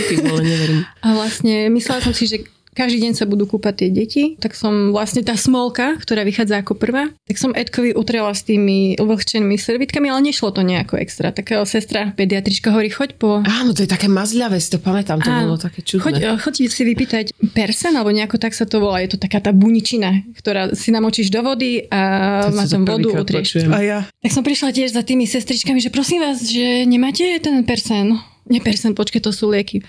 Ty 0.09 0.15
vole, 0.25 0.43
neverím. 0.43 0.83
a 1.05 1.09
vlastne 1.15 1.69
myslela 1.71 2.01
som 2.01 2.15
si, 2.17 2.27
že 2.27 2.49
každý 2.73 3.05
deň 3.05 3.13
sa 3.13 3.29
budú 3.29 3.45
kúpať 3.45 3.85
tie 3.85 3.89
deti, 3.93 4.23
tak 4.41 4.57
som 4.57 4.97
vlastne 4.97 5.21
tá 5.21 5.37
smolka, 5.37 6.01
ktorá 6.01 6.25
vychádza 6.25 6.65
ako 6.65 6.77
prvá, 6.81 7.13
tak 7.29 7.37
som 7.37 7.53
Edkovi 7.53 7.93
utrela 7.93 8.33
s 8.33 8.49
tými 8.49 8.97
vlhčenými 8.97 9.61
servitkami, 9.61 10.09
ale 10.09 10.33
nešlo 10.33 10.57
to 10.57 10.65
nejako 10.65 10.97
extra. 10.97 11.37
Taká 11.37 11.61
sestra 11.69 12.17
pediatrička 12.17 12.73
hovorí, 12.73 12.89
choď 12.89 13.21
po 13.21 13.45
Áno, 13.45 13.77
to 13.77 13.85
je 13.85 13.91
také 13.93 14.09
mazľavé, 14.09 14.57
si 14.57 14.73
to 14.73 14.81
pamätám, 14.81 15.21
to 15.21 15.29
Áno. 15.29 15.53
bolo 15.53 15.57
také 15.61 15.85
čudné. 15.85 16.03
Choď, 16.03 16.15
eh, 16.25 16.37
choď 16.41 16.55
si 16.73 16.83
vypýtať 16.83 17.25
persen, 17.53 17.93
alebo 17.93 18.09
nejako 18.09 18.41
tak 18.41 18.57
sa 18.57 18.65
to 18.65 18.81
volá. 18.81 19.05
Je 19.05 19.13
to 19.13 19.19
taká 19.21 19.45
tá 19.45 19.53
buničina, 19.53 20.25
ktorá 20.41 20.73
si 20.73 20.89
namočíš 20.91 21.29
do 21.29 21.45
vody 21.45 21.87
a 21.93 22.01
To 22.49 22.57
má 22.57 22.65
tam 22.65 22.89
vodu, 22.89 23.09
utrieš. 23.21 23.69
A 23.69 23.79
ja. 23.85 23.99
Tak 24.25 24.33
som 24.33 24.43
prišla 24.43 24.73
tiež 24.73 24.97
za 24.97 25.05
tými 25.05 25.29
sestričkami, 25.29 25.79
že 25.79 25.93
prosím 25.93 26.25
vás, 26.25 26.41
že 26.41 26.89
nemáte 26.89 27.25
ten 27.45 27.61
persen. 27.69 28.17
Nie 28.49 28.59
persen, 28.59 28.97
počkej, 28.97 29.23
to 29.23 29.31
sú 29.31 29.53
lieky. 29.53 29.85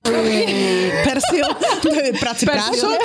Persil, 1.04 1.44
to 1.84 1.92
je 1.92 2.12
práci 2.16 2.48
prášok. 2.48 3.00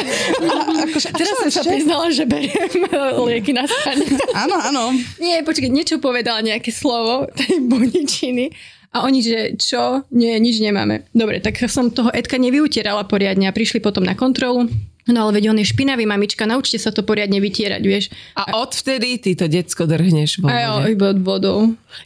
A 0.48 0.88
akože, 0.88 1.08
Teraz 1.12 1.36
som 1.44 1.52
sa 1.52 1.64
priznala, 1.68 2.08
že 2.08 2.24
beriem 2.24 2.88
lieky 3.28 3.52
na 3.52 3.68
spanie. 3.68 4.16
Áno, 4.32 4.56
áno. 4.56 4.84
Nie, 5.20 5.44
počkej, 5.44 5.68
niečo 5.68 6.00
povedala, 6.00 6.40
nejaké 6.40 6.72
slovo 6.72 7.28
tej 7.36 7.60
buničiny. 7.68 8.56
A 8.96 9.04
oni, 9.04 9.20
že 9.20 9.60
čo? 9.60 10.08
Nie, 10.16 10.40
nič 10.40 10.64
nemáme. 10.64 11.04
Dobre, 11.12 11.44
tak 11.44 11.60
som 11.68 11.92
toho 11.92 12.16
Edka 12.16 12.40
nevyutierala 12.40 13.04
poriadne 13.04 13.52
a 13.52 13.56
prišli 13.56 13.84
potom 13.84 14.08
na 14.08 14.16
kontrolu. 14.16 14.72
No 15.06 15.30
ale 15.30 15.38
veď 15.38 15.54
on 15.54 15.62
je 15.62 15.70
špinavý, 15.70 16.10
mamička, 16.10 16.50
naučte 16.50 16.82
sa 16.82 16.90
to 16.90 17.06
poriadne 17.06 17.38
vytierať, 17.38 17.82
vieš. 17.86 18.10
A 18.34 18.58
odvtedy 18.58 19.22
ty 19.22 19.38
to 19.38 19.46
decko 19.46 19.86
drhneš 19.86 20.42
vo 20.42 20.50
vode. 20.50 20.90
iba 20.90 21.14
od 21.14 21.20
vodou. 21.22 21.58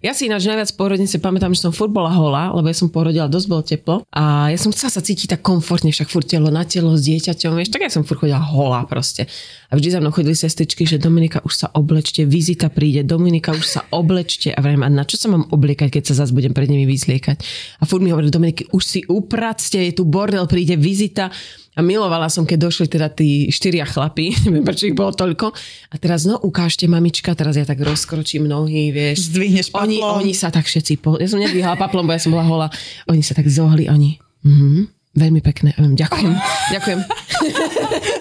Ja 0.04 0.12
si 0.12 0.28
ináč 0.28 0.44
najviac 0.46 0.76
v 0.76 0.78
porodnici 0.78 1.16
pamätám, 1.16 1.56
že 1.56 1.64
som 1.64 1.72
furt 1.72 1.96
bola 1.96 2.12
holá, 2.12 2.52
lebo 2.52 2.68
ja 2.68 2.76
som 2.76 2.92
porodila, 2.92 3.32
dosť 3.32 3.48
bolo 3.48 3.64
teplo 3.64 3.96
a 4.12 4.52
ja 4.52 4.60
som 4.60 4.76
chcela 4.76 4.92
sa 4.92 5.00
cítiť 5.00 5.40
tak 5.40 5.42
komfortne, 5.42 5.96
však 5.96 6.12
furt 6.12 6.28
telo 6.28 6.52
na 6.52 6.68
telo 6.68 6.92
s 6.94 7.08
dieťaťom, 7.08 7.56
vieš, 7.56 7.72
tak 7.72 7.88
ja 7.88 7.92
som 7.92 8.04
furt 8.04 8.20
chodila 8.20 8.44
holá 8.44 8.84
proste. 8.84 9.32
A 9.72 9.80
vždy 9.80 9.96
za 9.96 10.00
mnou 10.04 10.12
chodili 10.12 10.36
sestričky, 10.36 10.84
že 10.84 11.00
Dominika 11.00 11.40
už 11.42 11.54
sa 11.56 11.68
oblečte, 11.72 12.28
vizita 12.28 12.68
príde, 12.68 13.08
Dominika 13.08 13.56
už 13.56 13.66
sa 13.66 13.82
oblečte 13.96 14.52
a 14.52 14.60
vrajím, 14.60 14.84
a 14.84 14.92
na 14.92 15.08
čo 15.08 15.16
sa 15.16 15.32
mám 15.32 15.48
obliekať, 15.48 15.88
keď 15.88 16.04
sa 16.12 16.26
zase 16.26 16.36
budem 16.36 16.52
pred 16.52 16.68
nimi 16.68 16.84
vyzliekať. 16.84 17.38
A 17.80 17.88
furt 17.88 18.04
mi 18.04 18.12
hovorili, 18.12 18.34
Dominiky, 18.34 18.70
už 18.76 18.84
si 18.84 19.00
upracte, 19.08 19.80
je 19.80 19.96
tu 19.96 20.04
bordel, 20.04 20.44
príde 20.52 20.76
vizita. 20.76 21.32
A 21.80 21.84
milovala 21.86 22.28
som, 22.28 22.44
keď 22.44 22.68
došli 22.68 22.92
teda 22.92 23.08
tí 23.08 23.48
štyria 23.48 23.88
chlapí, 23.88 24.36
neviem, 24.44 24.68
prečo 24.68 24.84
ich 24.84 24.98
bolo 24.98 25.16
toľko. 25.16 25.56
A 25.88 25.96
teraz, 25.96 26.28
no, 26.28 26.36
ukážte 26.44 26.84
mamička, 26.92 27.32
teraz 27.40 27.56
ja 27.56 27.64
tak 27.64 27.80
rozkročím 27.80 28.52
nohy, 28.52 28.92
vieš. 28.92 29.32
Zdvihneš 29.32 29.72
Oni, 29.80 30.04
paplom. 30.04 30.20
oni 30.20 30.34
sa 30.36 30.52
tak 30.52 30.68
všetci, 30.68 31.00
po... 31.00 31.16
ja 31.16 31.32
som 31.32 31.40
nedvíhala 31.40 31.80
paplom, 31.80 32.04
bo 32.04 32.12
ja 32.12 32.20
som 32.20 32.36
bola 32.36 32.44
holá. 32.44 32.68
Oni 33.08 33.24
sa 33.24 33.32
tak 33.32 33.48
zohli, 33.48 33.88
oni, 33.88 34.20
mhm, 34.44 34.92
veľmi 35.16 35.40
pekné. 35.40 35.72
Ďakujem, 35.80 36.36
ďakujem. 36.76 37.00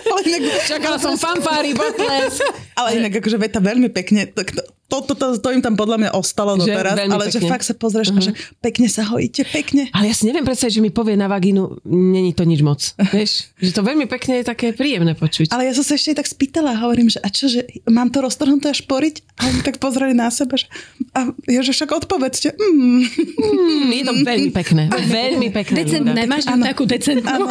Ale 0.06 0.20
inak, 0.22 0.42
Čakala 0.70 0.96
som 1.02 1.18
fanfári, 1.18 1.74
potles. 1.74 2.38
ale 2.78 3.02
inak 3.02 3.18
akože 3.18 3.42
veta 3.42 3.58
veľmi 3.58 3.90
pekne, 3.90 4.30
to, 4.30 4.46
to, 4.46 4.62
to, 4.88 5.04
to, 5.04 5.36
to 5.36 5.48
im 5.52 5.60
tam 5.60 5.76
podľa 5.76 5.96
mňa 6.00 6.10
ostalo 6.16 6.56
Že 6.56 6.64
doteraz, 6.64 6.96
ale 6.96 7.24
že 7.28 7.44
pekne. 7.44 7.50
fakt 7.52 7.64
sa 7.68 7.74
pozrieš 7.76 8.08
a 8.16 8.20
že 8.24 8.32
pekne 8.64 8.88
sa 8.88 9.04
hojíte, 9.04 9.44
pekne. 9.44 9.92
Ale 9.92 10.08
ja 10.08 10.14
si 10.16 10.24
neviem 10.24 10.48
predstaviť, 10.48 10.80
že 10.80 10.82
mi 10.82 10.88
povie 10.88 11.12
na 11.12 11.28
vagínu, 11.28 11.84
není 11.84 12.32
to 12.32 12.48
nič 12.48 12.64
moc. 12.64 12.80
Vieš, 13.14 13.52
že 13.60 13.70
to 13.76 13.84
veľmi 13.84 14.08
pekne 14.08 14.40
je 14.40 14.48
také 14.48 14.72
príjemné 14.72 15.12
počuť. 15.12 15.52
Ale 15.52 15.68
ja 15.68 15.76
som 15.76 15.84
sa 15.84 15.92
ešte 15.92 16.16
tak 16.16 16.24
spýtala 16.24 16.72
a 16.72 16.80
hovorím, 16.88 17.12
že 17.12 17.20
a 17.20 17.28
čo, 17.28 17.52
že 17.52 17.68
mám 17.84 18.08
to 18.08 18.24
roztrhnuté 18.24 18.72
a 18.72 18.76
šporiť? 18.76 19.14
A 19.36 19.52
oni 19.52 19.60
tak 19.60 19.76
pozreli 19.76 20.16
na 20.16 20.32
seba, 20.32 20.56
že, 20.56 20.66
a 21.12 21.36
ja, 21.46 21.60
že 21.60 21.76
však 21.76 21.92
odpovedzte. 21.92 22.56
Mm. 22.56 23.04
Mm, 23.04 23.90
je 23.92 24.04
to 24.08 24.12
veľmi 24.24 24.50
pekné. 24.56 24.82
Veľmi 25.18 25.48
pekné. 25.52 25.84
Decentné, 25.84 26.20
máš 26.28 26.44
ju 26.48 26.56
takú 26.64 26.84
decentnú. 26.84 27.48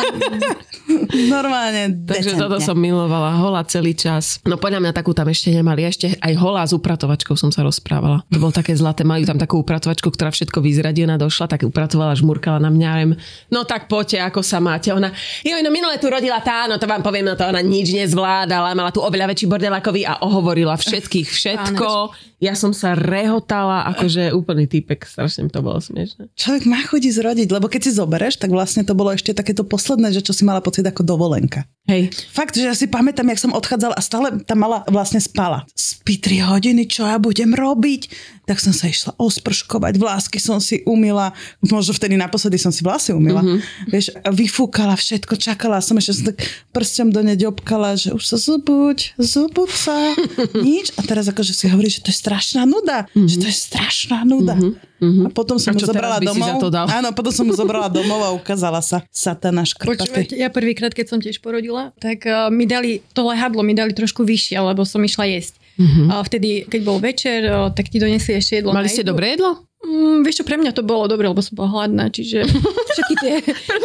Normálne 1.34 1.91
Takže 2.06 2.34
decentne. 2.38 2.41
toto 2.48 2.58
som 2.63 2.77
milovala, 2.77 3.36
holá 3.39 3.62
celý 3.67 3.91
čas. 3.98 4.39
No 4.48 4.56
podľa 4.56 4.79
mňa 4.84 4.91
takú 4.96 5.12
tam 5.12 5.27
ešte 5.27 5.51
nemali. 5.51 5.84
Ešte 5.84 6.15
aj 6.20 6.34
holá 6.38 6.63
s 6.63 6.72
upratovačkou 6.72 7.26
upratovačkou 7.27 7.36
som 7.36 7.51
sa 7.51 7.67
rozprávala. 7.67 8.24
To 8.31 8.39
bolo 8.39 8.55
také 8.55 8.72
zlaté, 8.72 9.03
majú 9.03 9.27
tam 9.27 9.36
takú 9.36 9.60
upratovačku, 9.60 10.07
ktorá 10.07 10.31
všetko 10.31 10.63
vyzradí, 10.63 11.03
ona 11.03 11.19
došla, 11.19 11.51
tak 11.51 11.67
upratovala, 11.67 12.15
žmurkala 12.15 12.63
na 12.63 12.72
mňa, 12.72 12.89
viem, 13.03 13.12
no 13.51 13.67
tak 13.67 13.91
poďte, 13.91 14.24
ako 14.24 14.39
sa 14.39 14.63
máte. 14.63 14.96
Ona, 14.96 15.12
jo, 15.43 15.60
no 15.60 15.69
minule 15.69 16.00
tu 16.00 16.07
rodila 16.07 16.39
tá, 16.39 16.72
no 16.72 16.79
to 16.79 16.88
vám 16.88 17.03
poviem, 17.03 17.27
no 17.27 17.36
to 17.36 17.43
ona 17.43 17.60
nič 17.60 17.91
nezvládala, 17.91 18.77
mala 18.77 18.96
tu 18.96 19.03
oveľa 19.03 19.36
väčší 19.36 19.46
bordelakový 19.51 20.07
a 20.07 20.24
ohovorila 20.24 20.79
všetkých 20.79 21.27
všetko. 21.27 21.89
Ja 22.38 22.53
som 22.53 22.70
sa 22.70 22.94
rehotala, 22.94 23.89
akože 23.98 24.29
úplný 24.29 24.70
typek, 24.70 25.10
strašne 25.10 25.50
to 25.50 25.65
bolo 25.65 25.82
smiešne. 25.82 26.29
Človek 26.38 26.70
má 26.70 26.77
chuť 26.86 27.10
zrodiť, 27.10 27.50
lebo 27.50 27.65
keď 27.65 27.89
si 27.89 27.98
zobereš, 27.98 28.38
tak 28.38 28.53
vlastne 28.53 28.86
to 28.86 28.94
bolo 28.94 29.10
ešte 29.10 29.34
takéto 29.34 29.65
posledné, 29.65 30.13
že 30.13 30.22
čo 30.22 30.38
si 30.38 30.46
mala 30.46 30.62
pocit 30.62 30.86
ako 30.86 31.01
dovolenka. 31.01 31.65
Hej. 31.89 32.13
Fakt, 32.29 32.53
že 32.53 32.70
ja 32.70 32.77
si 32.77 32.86
pamätám, 32.86 33.25
jak 33.34 33.41
som 33.41 33.58
odchádzala 33.58 33.98
a 33.98 34.06
stále 34.06 34.27
tá 34.46 34.53
mala 34.53 34.86
vlastne 34.86 35.17
spala. 35.17 35.65
Spí 35.74 36.22
3 36.22 36.46
hodiny, 36.46 36.86
čo 36.86 37.10
ja 37.10 37.17
budem 37.17 37.58
robiť? 37.58 38.01
Tak 38.48 38.63
som 38.63 38.72
sa 38.72 38.88
išla 38.88 39.12
osprškovať, 39.20 40.00
vlásky 40.00 40.39
som 40.39 40.63
si 40.63 40.80
umila, 40.88 41.36
možno 41.60 41.92
vtedy 41.92 42.16
naposledy 42.16 42.56
som 42.56 42.72
si 42.72 42.80
vlasy 42.80 43.12
umila. 43.12 43.44
Mm-hmm. 43.44 43.92
Vieš, 43.92 44.06
vyfúkala 44.24 44.96
všetko, 44.96 45.36
čakala 45.36 45.84
som, 45.84 46.00
ešte 46.00 46.16
som 46.16 46.25
tak 46.32 46.48
prstom 46.72 47.12
do 47.12 47.20
nej 47.27 47.36
ďobkala, 47.36 48.00
že 48.00 48.16
už 48.16 48.24
sa 48.24 48.39
zobuď, 48.39 49.20
zobuď 49.20 49.70
sa, 49.75 50.16
nič. 50.68 50.96
A 50.96 51.04
teraz 51.04 51.27
akože 51.27 51.51
si 51.51 51.68
hovorí, 51.68 51.92
že 51.92 52.00
to 52.00 52.10
je 52.10 52.18
strašná 52.18 52.63
nuda, 52.63 53.12
mm-hmm. 53.12 53.27
že 53.27 53.36
to 53.44 53.46
je 53.51 53.56
strašná 53.56 54.24
nuda. 54.24 54.56
Mm-hmm. 54.56 54.88
A 54.98 55.30
potom 55.30 55.62
som 55.62 55.72
A 55.72 55.77
mu 55.77 55.84
zobrala 55.84 56.18
domov. 56.18 56.58
to 56.58 56.74
dal? 56.74 56.89
Áno, 56.89 57.13
potom 57.13 57.30
som 57.30 57.46
mu 57.46 57.54
zobrala 57.54 57.86
domov 57.86 58.24
a 58.25 58.34
ukázala 58.34 58.82
sa 58.82 59.06
satana 59.13 59.62
škrtatý. 59.62 60.08
Počúvajte, 60.10 60.34
ja 60.34 60.50
prvýkrát, 60.50 60.89
keď 60.89 61.06
som 61.06 61.20
tiež 61.22 61.38
porodila, 61.38 61.94
tak 62.01 62.25
uh, 62.25 62.50
mi 62.50 62.66
dali 62.66 63.06
to 63.13 63.22
lehadlo, 63.30 63.62
mi 63.62 63.77
dali 63.77 63.94
trošku 63.94 64.25
vyššie, 64.25 64.58
lebo 64.58 64.82
som 64.88 65.04
išla 65.06 65.30
jesť. 65.30 65.66
Mm-hmm. 65.77 66.07
A 66.10 66.25
vtedy, 66.25 66.50
keď 66.65 66.81
bol 66.81 66.98
večer, 66.98 67.46
tak 67.77 67.93
ti 67.93 68.01
donesli 68.01 68.41
ešte 68.41 68.62
jedlo. 68.62 68.74
Mali 68.74 68.89
ste 68.89 69.05
dobré 69.05 69.38
jedlo? 69.38 69.62
Mm, 69.86 70.25
vieš 70.25 70.41
čo, 70.41 70.46
pre 70.46 70.57
mňa 70.57 70.74
to 70.74 70.81
bolo 70.81 71.05
dobre, 71.05 71.29
lebo 71.29 71.38
som 71.38 71.53
bola 71.53 71.69
hladná, 71.69 72.10
čiže 72.10 72.50
všetky 72.98 73.15
tie... 73.22 73.34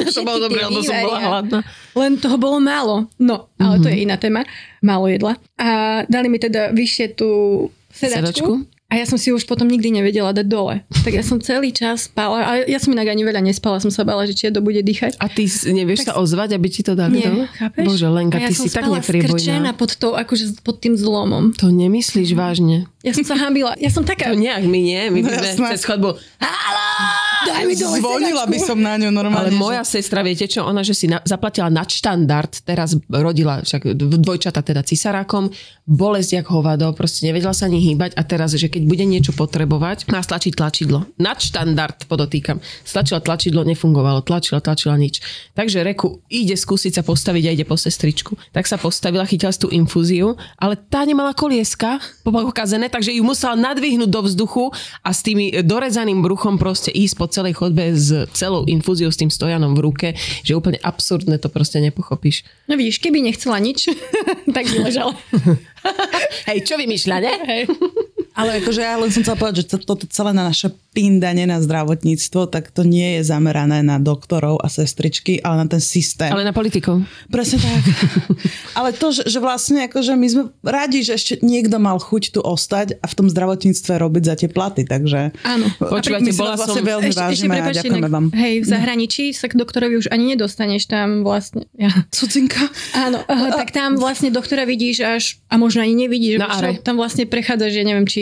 To 0.08 0.24
bolo 0.24 0.48
dobré, 0.48 0.64
lebo 0.64 0.80
som 0.80 0.96
bola 1.04 1.20
hladná. 1.20 1.58
Len 1.92 2.12
toho 2.16 2.36
bolo 2.40 2.58
málo. 2.64 3.12
No, 3.20 3.52
ale 3.60 3.76
to 3.78 3.92
je 3.92 4.08
iná 4.08 4.16
téma. 4.16 4.48
Málo 4.80 5.06
jedla. 5.12 5.36
A 5.60 6.02
dali 6.08 6.32
mi 6.32 6.40
teda 6.40 6.72
vyššie 6.72 7.06
tú 7.12 7.30
sedačku. 7.92 8.24
Sedačku? 8.24 8.52
A 8.92 9.00
ja 9.00 9.08
som 9.08 9.16
si 9.16 9.32
už 9.32 9.48
potom 9.48 9.64
nikdy 9.64 9.88
nevedela 9.88 10.36
dať 10.36 10.44
dole. 10.44 10.84
Tak 11.00 11.16
ja 11.16 11.24
som 11.24 11.40
celý 11.40 11.72
čas 11.72 12.12
spala. 12.12 12.44
A 12.44 12.50
ja 12.68 12.76
som 12.76 12.92
inak 12.92 13.08
ani 13.08 13.24
veľa 13.24 13.40
nespala. 13.40 13.80
Som 13.80 13.88
sa 13.88 14.04
bala, 14.04 14.28
že 14.28 14.36
či 14.36 14.52
to 14.52 14.60
bude 14.60 14.84
dýchať. 14.84 15.16
A 15.16 15.32
ty 15.32 15.48
nevieš 15.48 16.04
Tak 16.04 16.12
sa 16.12 16.14
ozvať, 16.20 16.60
aby 16.60 16.68
ti 16.68 16.84
to 16.84 16.92
dali 16.92 17.24
Nie, 17.24 17.32
dole? 17.32 17.46
chápeš? 17.56 17.84
Bože, 17.88 18.08
Lenka, 18.12 18.36
a 18.36 18.44
ja 18.44 18.48
ty 18.52 18.54
si 18.60 18.68
tak 18.68 18.84
skrčená 18.84 19.72
pod, 19.72 19.96
tou, 19.96 20.12
akože 20.12 20.60
pod 20.60 20.76
tým 20.84 20.92
zlomom. 20.92 21.56
To 21.56 21.72
nemyslíš 21.72 22.36
vážne? 22.36 22.84
Ja 23.00 23.16
som 23.16 23.24
sa 23.24 23.40
hambila. 23.40 23.72
Ja 23.80 23.88
som 23.88 24.04
taká... 24.04 24.28
To 24.28 24.36
nejak 24.36 24.68
my 24.68 24.80
nie, 24.84 25.00
my 25.08 25.20
No 25.24 25.32
sme 25.40 25.72
cez 25.72 25.88
chodbu. 25.88 26.12
Daj 27.46 27.62
mi 27.66 27.74
Zvonila 27.74 28.44
by 28.46 28.58
som 28.62 28.78
na 28.78 28.94
ňu 28.96 29.10
normálne. 29.10 29.50
Ale 29.50 29.58
moja 29.58 29.82
sestra, 29.82 30.22
viete 30.22 30.46
čo, 30.46 30.62
ona, 30.62 30.86
že 30.86 30.94
si 30.94 31.10
na, 31.10 31.18
zaplatila 31.26 31.66
nadštandard, 31.68 32.62
teraz 32.62 32.94
rodila 33.10 33.66
však 33.66 33.98
dvojčata 33.98 34.62
teda 34.62 34.86
cisarákom, 34.86 35.50
bolesť 35.82 36.42
jak 36.42 36.46
hovado, 36.46 36.94
proste 36.94 37.26
nevedela 37.26 37.50
sa 37.50 37.66
ani 37.66 37.82
hýbať 37.82 38.14
a 38.14 38.22
teraz, 38.22 38.54
že 38.54 38.70
keď 38.70 38.82
bude 38.86 39.02
niečo 39.02 39.34
potrebovať, 39.34 40.06
má 40.14 40.22
stlačiť 40.22 40.52
tlačidlo. 40.54 41.10
Nadštandard 41.18 42.06
podotýkam. 42.06 42.62
Stlačila 42.86 43.18
tlačidlo, 43.18 43.66
nefungovalo, 43.66 44.22
tlačila, 44.22 44.62
tlačila 44.62 44.94
nič. 44.94 45.18
Takže 45.58 45.82
Reku 45.82 46.22
ide 46.30 46.54
skúsiť 46.54 47.00
sa 47.00 47.02
postaviť 47.02 47.44
a 47.50 47.54
ide 47.58 47.66
po 47.66 47.74
sestričku. 47.74 48.38
Tak 48.54 48.70
sa 48.70 48.78
postavila, 48.78 49.26
chytila 49.26 49.50
si 49.50 49.58
tú 49.58 49.68
infúziu, 49.74 50.38
ale 50.60 50.78
tá 50.78 51.02
nemala 51.02 51.34
kolieska 51.34 51.98
pokazené, 52.22 52.86
takže 52.86 53.16
ju 53.16 53.24
musela 53.26 53.58
nadvihnúť 53.58 54.10
do 54.12 54.20
vzduchu 54.22 54.70
a 55.02 55.10
s 55.10 55.24
tými 55.24 55.64
dorezaným 55.64 56.22
bruchom 56.22 56.60
proste 56.60 56.92
ísť 56.92 57.14
po 57.18 57.31
celej 57.32 57.56
chodbe 57.56 57.96
s 57.96 58.28
celou 58.36 58.68
infúziou 58.68 59.08
s 59.08 59.16
tým 59.16 59.32
stojanom 59.32 59.72
v 59.72 59.80
ruke, 59.80 60.08
že 60.44 60.52
úplne 60.52 60.76
absurdné 60.84 61.40
to 61.40 61.48
proste 61.48 61.80
nepochopíš. 61.80 62.44
No 62.68 62.76
vidíš, 62.76 63.00
keby 63.00 63.24
nechcela 63.24 63.56
nič, 63.56 63.88
tak 64.56 64.68
by 64.68 64.76
ležala. 64.84 65.16
Hej, 66.52 66.68
čo 66.68 66.76
vymýšľa, 66.76 67.16
ne? 67.24 67.32
Hej. 67.48 67.62
Ale 68.32 68.64
akože 68.64 68.80
ja 68.80 68.96
len 68.96 69.12
som 69.12 69.20
chcela 69.20 69.36
povedať, 69.36 69.64
že 69.64 69.76
to- 69.76 69.84
toto 69.84 70.04
celé 70.08 70.32
na 70.32 70.48
naše 70.48 70.72
pindanie 70.92 71.48
na 71.48 71.56
zdravotníctvo, 71.60 72.52
tak 72.52 72.68
to 72.68 72.84
nie 72.84 73.16
je 73.20 73.24
zamerané 73.24 73.80
na 73.80 73.96
doktorov 73.96 74.60
a 74.60 74.68
sestričky, 74.68 75.40
ale 75.40 75.64
na 75.64 75.66
ten 75.68 75.80
systém. 75.80 76.28
Ale 76.28 76.44
na 76.44 76.52
politikov. 76.52 77.00
Presne 77.32 77.64
tak. 77.64 77.82
Ale 78.78 78.92
to, 78.96 79.12
že, 79.12 79.28
že 79.28 79.36
vlastne 79.40 79.84
akože 79.88 80.16
my 80.16 80.26
sme 80.28 80.42
radi, 80.64 81.04
že 81.04 81.16
ešte 81.16 81.44
niekto 81.44 81.76
mal 81.76 82.00
chuť 82.00 82.36
tu 82.36 82.40
ostať 82.40 83.00
a 83.00 83.06
v 83.08 83.14
tom 83.16 83.28
zdravotníctve 83.28 84.00
robiť 84.00 84.22
za 84.24 84.34
tie 84.36 84.48
platy, 84.48 84.88
takže... 84.88 85.32
Áno. 85.44 85.68
Si 86.22 86.32
bola 86.36 86.56
vlastne 86.56 86.80
som- 86.80 86.88
veľmi 86.88 87.10
vážime 87.12 87.56
a 87.56 87.68
prepáčte, 87.68 87.88
ďakujeme 87.88 88.08
vám. 88.08 88.26
Hej, 88.32 88.54
v 88.64 88.66
zahraničí 88.68 89.24
sa 89.36 89.48
k 89.48 89.54
doktorovi 89.60 90.00
už 90.00 90.08
ani 90.08 90.36
nedostaneš 90.36 90.88
tam 90.88 91.20
vlastne. 91.24 91.68
Ja. 91.76 91.92
Cudzinka. 92.12 92.68
Áno, 92.96 93.20
uh, 93.24 93.50
tak 93.52 93.72
tam 93.76 94.00
vlastne 94.00 94.32
doktora 94.32 94.64
vidíš 94.64 94.96
až, 95.04 95.22
a 95.52 95.56
možno 95.60 95.84
ani 95.84 96.08
nevidíš, 96.08 96.40
are. 96.40 96.80
čo, 96.80 96.84
tam 96.84 96.96
vlastne 96.96 97.28
prechádzaš, 97.28 97.70
že 97.72 97.82
neviem, 97.84 98.08
či 98.08 98.21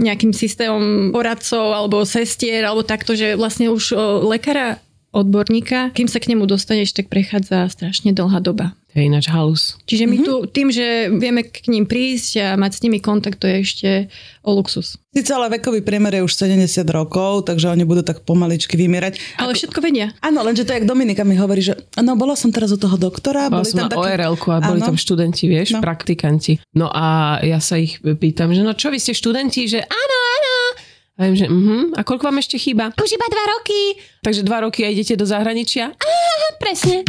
nejakým 0.00 0.32
systémom 0.32 1.14
poradcov 1.14 1.74
alebo 1.74 2.02
sestier, 2.08 2.64
alebo 2.64 2.82
takto, 2.82 3.14
že 3.14 3.36
vlastne 3.36 3.70
už 3.70 3.94
lekára 4.26 4.82
odborníka, 5.10 5.90
kým 5.90 6.06
sa 6.06 6.22
k 6.22 6.30
nemu 6.34 6.46
dostaneš, 6.46 6.94
tak 6.94 7.10
prechádza 7.10 7.66
strašne 7.66 8.14
dlhá 8.14 8.38
doba. 8.38 8.78
To 8.90 8.98
je 8.98 9.06
ináč 9.06 9.30
halus. 9.30 9.78
Čiže 9.86 10.04
my 10.10 10.16
tu, 10.18 10.34
tým, 10.50 10.74
že 10.74 11.14
vieme 11.14 11.46
k 11.46 11.70
ním 11.70 11.86
prísť 11.86 12.30
a 12.42 12.46
mať 12.58 12.72
s 12.74 12.80
nimi 12.82 12.98
kontakt, 12.98 13.38
to 13.38 13.46
je 13.46 13.56
ešte 13.62 13.88
o 14.42 14.50
luxus. 14.50 14.98
Sice 15.14 15.30
ale 15.30 15.46
vekový 15.58 15.78
priemer 15.86 16.18
je 16.18 16.26
už 16.26 16.34
70 16.34 16.82
rokov, 16.90 17.46
takže 17.46 17.70
oni 17.70 17.86
budú 17.86 18.02
tak 18.02 18.26
pomaličky 18.26 18.74
vymierať. 18.74 19.38
Ale 19.38 19.54
všetko 19.54 19.78
vedia. 19.78 20.10
Áno, 20.18 20.42
lenže 20.42 20.66
to 20.66 20.74
jak 20.74 20.90
Dominika 20.90 21.22
mi 21.22 21.38
hovorí, 21.38 21.62
že 21.62 21.78
no 22.02 22.18
bola 22.18 22.34
som 22.34 22.50
teraz 22.50 22.74
u 22.74 22.78
toho 22.82 22.98
doktora, 22.98 23.46
Bola 23.46 23.62
boli 23.62 23.70
som 23.70 23.86
tam 23.86 23.86
na 23.86 23.94
takí... 23.94 24.06
orl 24.10 24.34
a 24.34 24.58
boli 24.58 24.80
Áno. 24.82 24.88
tam 24.90 24.96
študenti, 24.98 25.44
vieš, 25.46 25.78
No. 25.78 25.82
praktikanti. 25.82 26.58
No 26.74 26.90
a 26.90 27.38
ja 27.46 27.62
sa 27.62 27.78
ich 27.78 28.02
pýtam, 28.02 28.50
že 28.50 28.66
no 28.66 28.74
čo, 28.74 28.90
vy 28.90 28.98
ste 28.98 29.14
študenti? 29.14 29.70
Že 29.70 29.86
áno, 29.86 30.18
áno. 30.18 30.54
A 31.20 31.28
viem, 31.28 31.36
že 31.36 31.46
uh-huh. 31.46 31.94
a 31.94 32.00
koľko 32.02 32.32
vám 32.32 32.40
ešte 32.42 32.56
chýba? 32.56 32.90
Už 32.96 33.10
iba 33.12 33.26
dva 33.28 33.44
roky. 33.54 34.02
Takže 34.24 34.42
dva 34.42 34.64
roky 34.64 34.82
a 34.82 34.90
idete 34.90 35.20
do 35.20 35.28
zahraničia? 35.28 35.92
Aha, 35.92 36.48
presne. 36.56 37.04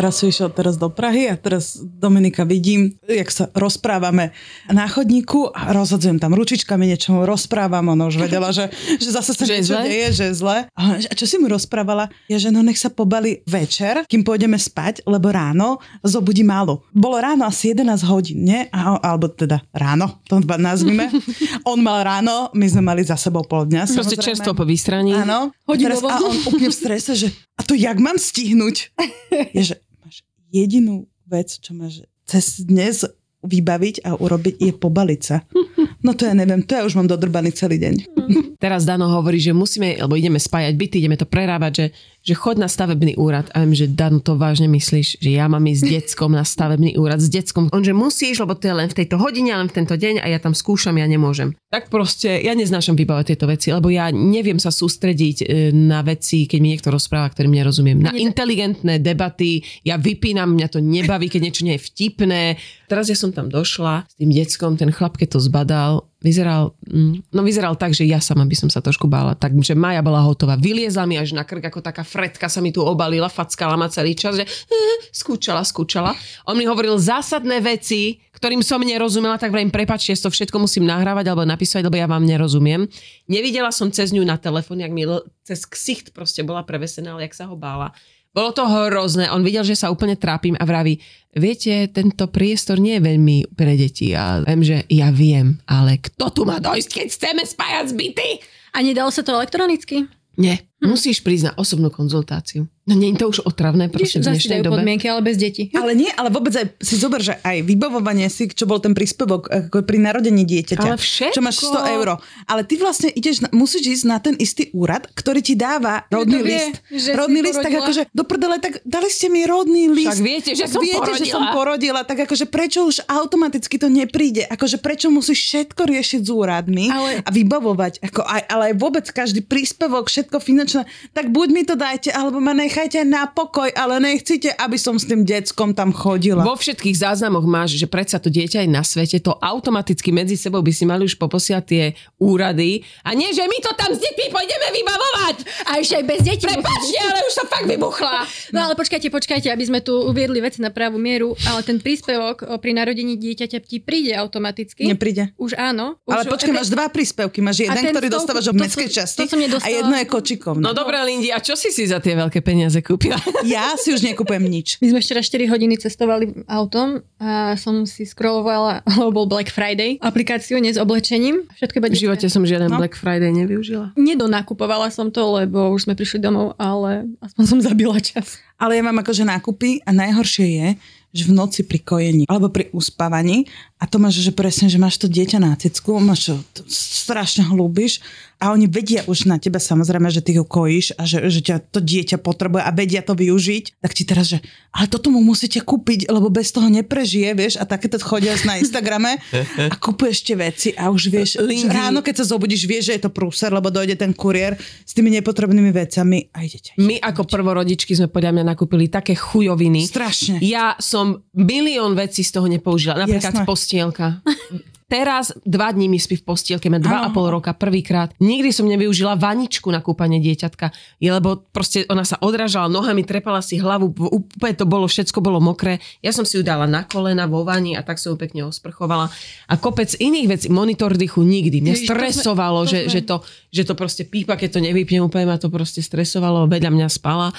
Raz 0.00 0.16
som 0.16 0.32
išiel 0.32 0.48
teraz 0.48 0.80
do 0.80 0.88
Prahy 0.88 1.28
a 1.28 1.36
teraz 1.36 1.76
Dominika 1.76 2.46
vidím, 2.48 2.96
jak 3.04 3.28
sa 3.28 3.52
rozprávame 3.52 4.32
na 4.72 4.88
chodníku 4.88 5.52
a 5.52 5.76
rozhodzujem 5.76 6.16
tam 6.16 6.32
ručičkami 6.32 6.88
niečomu, 6.88 7.28
rozprávam, 7.28 7.84
ona 7.92 8.08
už 8.08 8.16
vedela, 8.16 8.48
že, 8.48 8.72
že 8.96 9.12
zase 9.12 9.36
sa 9.36 9.44
Že 9.44 9.52
je 9.52 9.58
niečo 9.60 9.74
zle? 9.76 9.82
deje, 9.84 10.08
že 10.16 10.24
je 10.24 10.34
zle. 10.40 10.56
A, 10.72 10.82
a 10.96 11.12
čo 11.12 11.26
si 11.28 11.36
mu 11.36 11.52
rozprávala? 11.52 12.08
Ja, 12.32 12.40
že 12.40 12.48
no 12.48 12.64
nech 12.64 12.80
sa 12.80 12.88
pobali 12.88 13.44
večer, 13.44 14.08
kým 14.08 14.24
pôjdeme 14.24 14.56
spať, 14.56 15.04
lebo 15.04 15.28
ráno 15.28 15.82
zobudí 16.00 16.48
málo. 16.48 16.80
Bolo 16.96 17.20
ráno 17.20 17.44
asi 17.44 17.76
11 17.76 18.00
hodín, 18.08 18.46
nie? 18.46 18.72
A, 18.72 18.96
alebo 19.04 19.28
teda 19.28 19.60
ráno, 19.74 20.22
to 20.24 20.40
nazvime. 20.56 21.12
On 21.68 21.76
mal 21.76 22.00
ráno, 22.00 22.48
my 22.56 22.64
sme 22.64 22.80
mali 22.88 23.04
za 23.04 23.20
sebou 23.20 23.44
pol 23.44 23.68
dňa. 23.68 23.84
Proste 23.84 24.16
samozrejme. 24.16 24.24
čerstvo 24.32 24.50
po 24.56 24.64
vystraní. 24.64 25.12
Áno. 25.12 25.52
A, 25.52 25.76
teraz, 25.76 26.00
Hodinovo. 26.00 26.08
a 26.08 26.16
on 26.24 26.34
úplne 26.50 26.66
v 26.66 26.74
strese, 26.74 27.12
že 27.14 27.28
a 27.60 27.62
to 27.62 27.76
jak 27.76 28.00
mám 28.00 28.16
stihnúť? 28.16 28.96
Je, 29.56 29.62
že 29.68 29.76
máš 30.00 30.24
jedinú 30.48 31.04
vec, 31.28 31.60
čo 31.60 31.76
máš 31.76 32.08
cez 32.24 32.64
dnes 32.64 33.04
vybaviť 33.44 34.00
a 34.08 34.16
urobiť, 34.16 34.54
je 34.60 34.72
pobaliť 34.72 35.20
sa. 35.20 35.44
No 36.00 36.16
to 36.16 36.24
ja 36.24 36.32
neviem, 36.32 36.64
to 36.64 36.72
ja 36.72 36.82
už 36.88 36.96
mám 36.96 37.04
dodrbaný 37.04 37.52
celý 37.52 37.76
deň. 37.76 37.94
Teraz 38.64 38.84
Dano 38.84 39.08
hovorí, 39.08 39.40
že 39.40 39.56
musíme, 39.56 39.96
lebo 40.00 40.16
ideme 40.16 40.40
spájať 40.40 40.72
byty, 40.76 40.96
ideme 41.00 41.16
to 41.16 41.28
prerábať, 41.28 41.72
že, 41.72 41.86
že 42.20 42.34
chod 42.36 42.60
na 42.60 42.68
stavebný 42.68 43.16
úrad. 43.16 43.48
A 43.52 43.64
viem, 43.64 43.72
že 43.72 43.88
Dano 43.88 44.20
to 44.20 44.36
vážne 44.36 44.68
myslíš, 44.68 45.20
že 45.20 45.30
ja 45.32 45.48
mám 45.48 45.64
ísť 45.64 45.80
s 45.80 45.88
deckom 45.88 46.32
na 46.32 46.44
stavebný 46.44 46.96
úrad, 46.96 47.20
s 47.20 47.28
deckom. 47.32 47.72
On, 47.72 47.84
že 47.84 47.96
musíš, 47.96 48.40
lebo 48.40 48.56
to 48.56 48.68
je 48.68 48.76
len 48.76 48.88
v 48.88 48.96
tejto 49.00 49.16
hodine, 49.20 49.52
len 49.56 49.68
v 49.68 49.76
tento 49.80 49.96
deň 49.96 50.24
a 50.24 50.26
ja 50.28 50.40
tam 50.40 50.52
skúšam, 50.52 50.96
ja 50.96 51.08
nemôžem. 51.08 51.56
Tak 51.72 51.92
proste, 51.92 52.40
ja 52.40 52.52
neznášam 52.56 52.96
vybavať 52.96 53.36
tieto 53.36 53.48
veci, 53.48 53.72
lebo 53.72 53.88
ja 53.88 54.12
neviem 54.12 54.60
sa 54.60 54.72
sústrediť 54.72 55.36
e, 55.40 55.44
na 55.72 56.04
veci, 56.04 56.44
keď 56.44 56.58
mi 56.60 56.76
niekto 56.76 56.92
rozpráva, 56.92 57.32
ktorým 57.32 57.56
nerozumiem. 57.56 58.00
Na 58.00 58.12
inteligentné 58.12 59.00
debaty, 59.00 59.64
ja 59.84 60.00
vypínam, 60.00 60.52
mňa 60.52 60.68
to 60.68 60.80
nebaví, 60.80 61.28
keď 61.28 61.40
niečo 61.44 61.64
nie 61.64 61.76
je 61.76 61.84
vtipné. 61.92 62.42
Teraz 62.90 63.06
ja 63.06 63.14
som 63.14 63.30
tam 63.30 63.46
došla 63.46 64.02
s 64.10 64.18
tým 64.18 64.34
deckom, 64.34 64.74
ten 64.74 64.90
chlap, 64.90 65.14
keď 65.14 65.38
to 65.38 65.40
zbadal, 65.46 66.10
vyzeral, 66.18 66.74
mm, 66.90 67.30
no 67.30 67.46
vyzeral 67.46 67.78
tak, 67.78 67.94
že 67.94 68.02
ja 68.02 68.18
sama 68.18 68.42
by 68.42 68.56
som 68.58 68.66
sa 68.66 68.82
trošku 68.82 69.06
bála. 69.06 69.38
Takže 69.38 69.78
Maja 69.78 70.02
bola 70.02 70.26
hotová. 70.26 70.58
Vyliezla 70.58 71.06
mi 71.06 71.14
až 71.14 71.30
na 71.30 71.46
krk, 71.46 71.70
ako 71.70 71.86
taká 71.86 72.02
fretka 72.02 72.50
sa 72.50 72.58
mi 72.58 72.74
tu 72.74 72.82
obalila, 72.82 73.30
fackala 73.30 73.78
ma 73.78 73.86
celý 73.86 74.18
čas, 74.18 74.34
že 74.34 74.42
eh, 74.42 74.96
skúčala, 75.14 75.62
skúčala. 75.62 76.18
On 76.50 76.58
mi 76.58 76.66
hovoril 76.66 76.98
zásadné 76.98 77.62
veci, 77.62 78.18
ktorým 78.34 78.58
som 78.58 78.82
nerozumela, 78.82 79.38
tak 79.38 79.54
vrajím, 79.54 79.70
prepačte, 79.70 80.18
to 80.18 80.26
všetko 80.26 80.58
musím 80.58 80.82
nahrávať 80.90 81.30
alebo 81.30 81.46
napísať, 81.46 81.86
lebo 81.86 81.94
ja 81.94 82.10
vám 82.10 82.26
nerozumiem. 82.26 82.90
Nevidela 83.30 83.70
som 83.70 83.94
cez 83.94 84.10
ňu 84.10 84.26
na 84.26 84.34
telefón, 84.34 84.82
jak 84.82 84.90
mi 84.90 85.06
cez 85.46 85.62
ksicht 85.62 86.10
proste 86.10 86.42
bola 86.42 86.66
prevesená, 86.66 87.14
ale 87.14 87.30
jak 87.30 87.38
sa 87.38 87.46
ho 87.46 87.54
bála. 87.54 87.94
Bolo 88.30 88.54
to 88.54 88.62
hrozné. 88.62 89.26
On 89.34 89.42
videl, 89.42 89.66
že 89.66 89.74
sa 89.74 89.90
úplne 89.90 90.14
trápim 90.14 90.54
a 90.54 90.62
vraví, 90.62 91.02
viete, 91.34 91.90
tento 91.90 92.30
priestor 92.30 92.78
nie 92.78 92.98
je 92.98 93.02
veľmi 93.02 93.36
pre 93.58 93.74
deti. 93.74 94.14
A 94.14 94.46
viem, 94.46 94.62
že 94.62 94.86
ja 94.86 95.10
viem, 95.10 95.58
ale 95.66 95.98
kto 95.98 96.30
tu 96.30 96.42
má 96.46 96.62
dojsť, 96.62 96.88
keď 96.94 97.06
chceme 97.10 97.42
spájať 97.42 97.84
zbyty? 97.90 98.28
A 98.70 98.86
nedalo 98.86 99.10
sa 99.10 99.26
to 99.26 99.34
elektronicky? 99.34 100.06
Nie, 100.38 100.62
musíš 100.78 101.20
prísť 101.26 101.50
na 101.50 101.56
osobnú 101.58 101.90
konzultáciu. 101.90 102.70
No 102.90 102.98
nie 102.98 103.14
je 103.14 103.22
to 103.22 103.30
už 103.30 103.46
otravné 103.46 103.86
proste 103.86 104.18
v 104.18 104.26
dnešnej 104.26 104.66
dobe. 104.66 104.82
podmienky, 104.82 105.06
ale 105.06 105.22
bez 105.22 105.38
detí. 105.38 105.70
Ale 105.80 105.94
nie, 105.94 106.10
ale 106.10 106.26
vôbec 106.28 106.50
aj 106.50 106.66
si 106.82 106.98
zober, 106.98 107.22
že 107.22 107.38
aj 107.40 107.62
vybavovanie 107.62 108.26
si, 108.26 108.50
čo 108.50 108.66
bol 108.66 108.82
ten 108.82 108.90
príspevok 108.90 109.46
ako 109.46 109.86
pri 109.86 110.02
narodení 110.02 110.42
dieťaťa. 110.42 110.82
Ale 110.82 110.98
všetko. 110.98 111.34
Čo 111.38 111.40
máš 111.40 111.56
100 111.62 111.94
eur. 111.94 112.18
Ale 112.44 112.66
ty 112.66 112.74
vlastne 112.76 113.08
ideš, 113.08 113.40
na, 113.40 113.48
musíš 113.54 114.02
ísť 114.02 114.04
na 114.04 114.18
ten 114.18 114.34
istý 114.36 114.74
úrad, 114.74 115.06
ktorý 115.14 115.38
ti 115.38 115.54
dáva 115.54 116.02
rodný 116.10 116.42
vie, 116.42 116.58
list. 116.66 116.74
že 116.90 117.10
rodný 117.14 117.40
list, 117.40 117.62
tak 117.62 117.70
porodila. 117.70 117.86
akože 117.86 118.02
do 118.10 118.24
prdele, 118.26 118.56
tak 118.58 118.72
dali 118.82 119.08
ste 119.08 119.30
mi 119.30 119.46
rodný 119.46 119.86
list. 119.88 120.10
Však 120.10 120.26
viete, 120.26 120.50
že 120.52 120.64
Tak 120.66 120.72
som 120.74 120.82
viete, 120.82 120.98
že 121.14 121.24
porodila. 121.30 121.30
som 121.30 121.42
porodila, 121.54 122.00
tak 122.02 122.18
akože 122.26 122.44
prečo 122.44 122.80
už 122.84 123.06
automaticky 123.06 123.78
to 123.78 123.86
nepríde? 123.86 124.50
Akože 124.50 124.82
prečo 124.82 125.08
musíš 125.08 125.38
všetko 125.38 125.86
riešiť 125.86 126.20
s 126.26 126.30
úradmi 126.30 126.90
Ale- 126.90 127.22
a 127.22 127.30
vybavovať? 127.30 128.02
Ako 128.02 128.20
aj, 128.20 128.42
ale 128.50 128.62
aj 128.72 128.74
vôbec 128.76 129.06
každý 129.06 129.40
príspevok, 129.40 130.10
všetko 130.10 130.42
finančné, 130.42 130.82
tak 131.14 131.30
buď 131.30 131.48
mi 131.54 131.62
to 131.62 131.78
dajte, 131.78 132.10
alebo 132.10 132.42
ma 132.42 132.50
nechajte 132.50 132.79
na 133.04 133.28
pokoj, 133.28 133.68
ale 133.76 134.00
nechcite, 134.00 134.52
aby 134.56 134.80
som 134.80 134.96
s 134.96 135.04
tým 135.04 135.26
deckom 135.26 135.76
tam 135.76 135.92
chodila. 135.92 136.40
Vo 136.40 136.56
všetkých 136.56 136.96
záznamoch 136.96 137.44
máš, 137.44 137.76
že 137.76 137.84
predsa 137.84 138.16
to 138.16 138.32
dieťa 138.32 138.64
je 138.64 138.70
na 138.70 138.80
svete, 138.80 139.20
to 139.20 139.36
automaticky 139.36 140.08
medzi 140.14 140.40
sebou 140.40 140.64
by 140.64 140.72
si 140.72 140.88
mali 140.88 141.04
už 141.04 141.20
poposiať 141.20 141.62
tie 141.66 141.84
úrady. 142.16 142.80
A 143.04 143.12
nie, 143.12 143.32
že 143.36 143.44
my 143.44 143.58
to 143.60 143.72
tam 143.76 143.92
s 143.92 144.00
deťmi 144.00 144.26
pôjdeme 144.32 144.68
vybavovať. 144.72 145.36
A 145.68 145.70
ešte 145.80 145.94
aj 146.00 146.04
bez 146.04 146.20
detí. 146.24 146.44
Prepačte, 146.46 146.98
ale 147.00 147.20
už 147.24 147.32
som 147.32 147.46
fakt 147.48 147.66
vybuchla. 147.68 148.24
No 148.52 148.58
ale 148.68 148.74
počkajte, 148.76 149.08
počkajte, 149.08 149.48
aby 149.52 149.64
sme 149.66 149.80
tu 149.84 149.96
uviedli 149.96 150.40
veci 150.40 150.60
na 150.60 150.70
pravú 150.70 151.00
mieru, 151.00 151.32
ale 151.48 151.64
ten 151.64 151.80
príspevok 151.80 152.44
pri 152.60 152.72
narodení 152.76 153.16
dieťaťa 153.16 153.58
ti 153.64 153.80
príde 153.80 154.12
automaticky. 154.16 154.84
Nepríde. 154.86 155.32
Už 155.40 155.56
áno. 155.56 155.96
Už, 156.04 156.12
Ale 156.12 156.22
počkaj, 156.28 156.52
máš 156.52 156.68
dva 156.68 156.92
príspevky. 156.92 157.40
Máš 157.40 157.64
jeden, 157.64 157.82
ktorý 157.92 158.06
dostávaš 158.12 158.52
od 158.52 158.56
to 158.56 158.62
mestskej 158.62 158.90
časti 158.92 159.24
to 159.26 159.36
nedostala. 159.40 159.70
a 159.70 159.74
jedno 159.74 159.94
je 159.96 160.06
kočikovné. 160.06 160.62
No 160.62 160.76
dobré, 160.76 161.00
Lindy, 161.06 161.32
a 161.32 161.40
čo 161.40 161.56
si 161.56 161.72
si 161.72 161.88
za 161.88 162.02
tie 162.02 162.12
veľké 162.12 162.42
peniaze 162.44 162.59
kúpila? 162.68 163.16
Ja 163.46 163.72
si 163.80 163.94
už 163.94 164.04
nekupujem 164.04 164.44
nič. 164.44 164.76
My 164.84 164.92
sme 164.92 165.00
včera 165.00 165.24
4 165.24 165.48
hodiny 165.48 165.80
cestovali 165.80 166.44
autom 166.44 167.00
a 167.16 167.56
som 167.56 167.88
si 167.88 168.04
scrollovala, 168.04 168.84
lebo 169.00 169.24
bol 169.24 169.26
Black 169.30 169.48
Friday, 169.48 169.96
aplikáciu 170.02 170.60
nie 170.60 170.74
s 170.74 170.76
oblečením. 170.76 171.48
Všetko 171.56 171.76
iba 171.80 171.88
V 171.88 171.96
živote 171.96 172.26
som 172.28 172.44
žiaden 172.44 172.68
No. 172.68 172.78
Black 172.78 172.94
Friday 172.94 173.32
nevyužila. 173.32 173.96
Nedonakupovala 173.96 174.92
som 174.92 175.08
to, 175.08 175.24
lebo 175.40 175.72
už 175.72 175.88
sme 175.88 175.96
prišli 175.96 176.20
domov, 176.20 176.54
ale 176.60 177.08
aspoň 177.24 177.44
som 177.48 177.58
zabila 177.64 177.96
čas. 177.98 178.38
Ale 178.60 178.76
ja 178.76 178.82
mám 178.84 179.00
akože 179.00 179.24
nákupy 179.24 179.82
a 179.82 179.90
najhoršie 179.90 180.46
je, 180.46 180.68
že 181.10 181.26
v 181.26 181.34
noci 181.34 181.66
pri 181.66 181.82
kojení 181.82 182.22
alebo 182.30 182.54
pri 182.54 182.70
uspávaní 182.70 183.50
a 183.82 183.84
to 183.90 183.98
máš, 183.98 184.22
že 184.22 184.30
presne, 184.30 184.70
že 184.70 184.78
máš 184.78 184.94
to 185.02 185.10
dieťa 185.10 185.42
na 185.42 185.58
cicku, 185.58 185.98
máš 185.98 186.30
to, 186.30 186.34
to 186.54 186.62
strašne 186.70 187.42
hlúbiš 187.50 187.98
a 188.40 188.56
oni 188.56 188.66
vedia 188.72 189.04
už 189.04 189.28
na 189.28 189.36
teba 189.36 189.60
samozrejme, 189.60 190.08
že 190.08 190.24
ty 190.24 190.40
ho 190.40 190.48
kojíš 190.48 190.96
a 190.96 191.04
že, 191.04 191.28
že 191.28 191.40
ťa 191.44 191.56
to 191.68 191.84
dieťa 191.84 192.16
potrebuje 192.24 192.64
a 192.64 192.72
vedia 192.72 193.04
to 193.04 193.12
využiť, 193.12 193.84
tak 193.84 193.92
ti 193.92 194.08
teraz, 194.08 194.32
že 194.32 194.40
ale 194.72 194.88
toto 194.88 195.12
mu 195.12 195.20
musíte 195.20 195.60
kúpiť, 195.60 196.08
lebo 196.08 196.32
bez 196.32 196.48
toho 196.48 196.72
neprežije, 196.72 197.36
vieš, 197.36 197.54
a 197.60 197.68
takéto 197.68 198.00
chodia 198.00 198.32
na 198.48 198.56
Instagrame 198.56 199.20
a 199.68 199.74
kúpuješ 199.76 200.24
tie 200.24 200.36
veci 200.40 200.68
a 200.72 200.88
už 200.88 201.12
vieš, 201.12 201.36
Lindy. 201.36 201.68
že 201.68 201.76
ráno 201.76 202.00
keď 202.00 202.24
sa 202.24 202.32
zobudíš, 202.32 202.64
vieš, 202.64 202.88
že 202.88 202.96
je 202.96 203.02
to 203.04 203.12
prúser, 203.12 203.52
lebo 203.52 203.68
dojde 203.68 204.00
ten 204.00 204.16
kuriér 204.16 204.56
s 204.88 204.96
tými 204.96 205.12
nepotrebnými 205.20 205.68
vecami 205.68 206.32
a 206.32 206.40
idete. 206.40 206.72
My 206.80 206.96
ako 206.96 207.28
prvorodičky 207.28 207.92
sme 207.92 208.08
podľa 208.08 208.40
mňa 208.40 208.44
nakúpili 208.56 208.88
také 208.88 209.12
chujoviny. 209.12 209.84
Strašne. 209.84 210.40
Ja 210.40 210.80
som 210.80 211.28
milión 211.36 211.92
vecí 211.92 212.24
z 212.24 212.40
toho 212.40 212.48
nepoužila. 212.48 213.04
Napríklad 213.04 213.36
Jasné. 213.36 213.44
postielka. 213.44 214.06
Teraz 214.90 215.30
dva 215.46 215.70
dní 215.70 215.86
mi 215.86 215.96
spí 215.96 216.18
v 216.18 216.26
postielke, 216.26 216.66
má 216.66 216.76
dva 216.76 217.00
a 217.00 217.08
Áno. 217.08 217.14
pol 217.14 217.30
roka 217.30 217.54
prvýkrát. 217.54 218.10
Nikdy 218.18 218.50
som 218.50 218.66
nevyužila 218.66 219.14
vaničku 219.14 219.70
na 219.70 219.78
kúpanie 219.78 220.18
dieťatka, 220.18 220.74
lebo 220.98 221.46
proste 221.46 221.86
ona 221.86 222.02
sa 222.02 222.18
odrážala 222.18 222.66
nohami, 222.66 223.00
trepala 223.00 223.38
si 223.38 223.54
hlavu, 223.54 223.94
úplne 224.10 224.50
to 224.52 224.66
bolo, 224.66 224.84
všetko 224.84 225.22
bolo 225.22 225.38
mokré. 225.38 225.78
Ja 226.00 226.10
som 226.10 226.26
si 226.26 226.34
ju 226.34 226.42
dala 226.42 226.66
na 226.66 226.82
kolena 226.82 227.24
vo 227.24 227.46
vani 227.46 227.78
a 227.78 227.86
tak 227.86 227.96
som 227.96 228.12
ju 228.12 228.18
pekne 228.18 228.42
osprchovala. 228.44 229.06
A 229.46 229.54
kopec 229.54 229.94
iných 229.94 230.26
vecí, 230.28 230.46
monitor 230.48 230.90
dychu 230.92 231.22
nikdy. 231.22 231.62
Mňa 231.62 231.70
Ježiš, 231.70 231.86
to 231.86 231.86
sme- 231.86 231.94
stresovalo, 231.94 232.58
to 232.66 232.70
že, 232.74 232.78
sme- 232.82 232.90
že, 232.90 233.00
to, 233.06 233.16
že 233.48 233.62
to 233.62 233.74
proste 233.74 234.02
pípa, 234.04 234.34
keď 234.34 234.58
to 234.58 234.60
nevypnem, 234.60 235.06
úplne 235.06 235.30
ma 235.30 235.38
to 235.38 235.46
proste 235.46 235.80
stresovalo, 235.80 236.50
vedľa 236.50 236.66
mňa 236.68 236.88
spala 236.90 237.30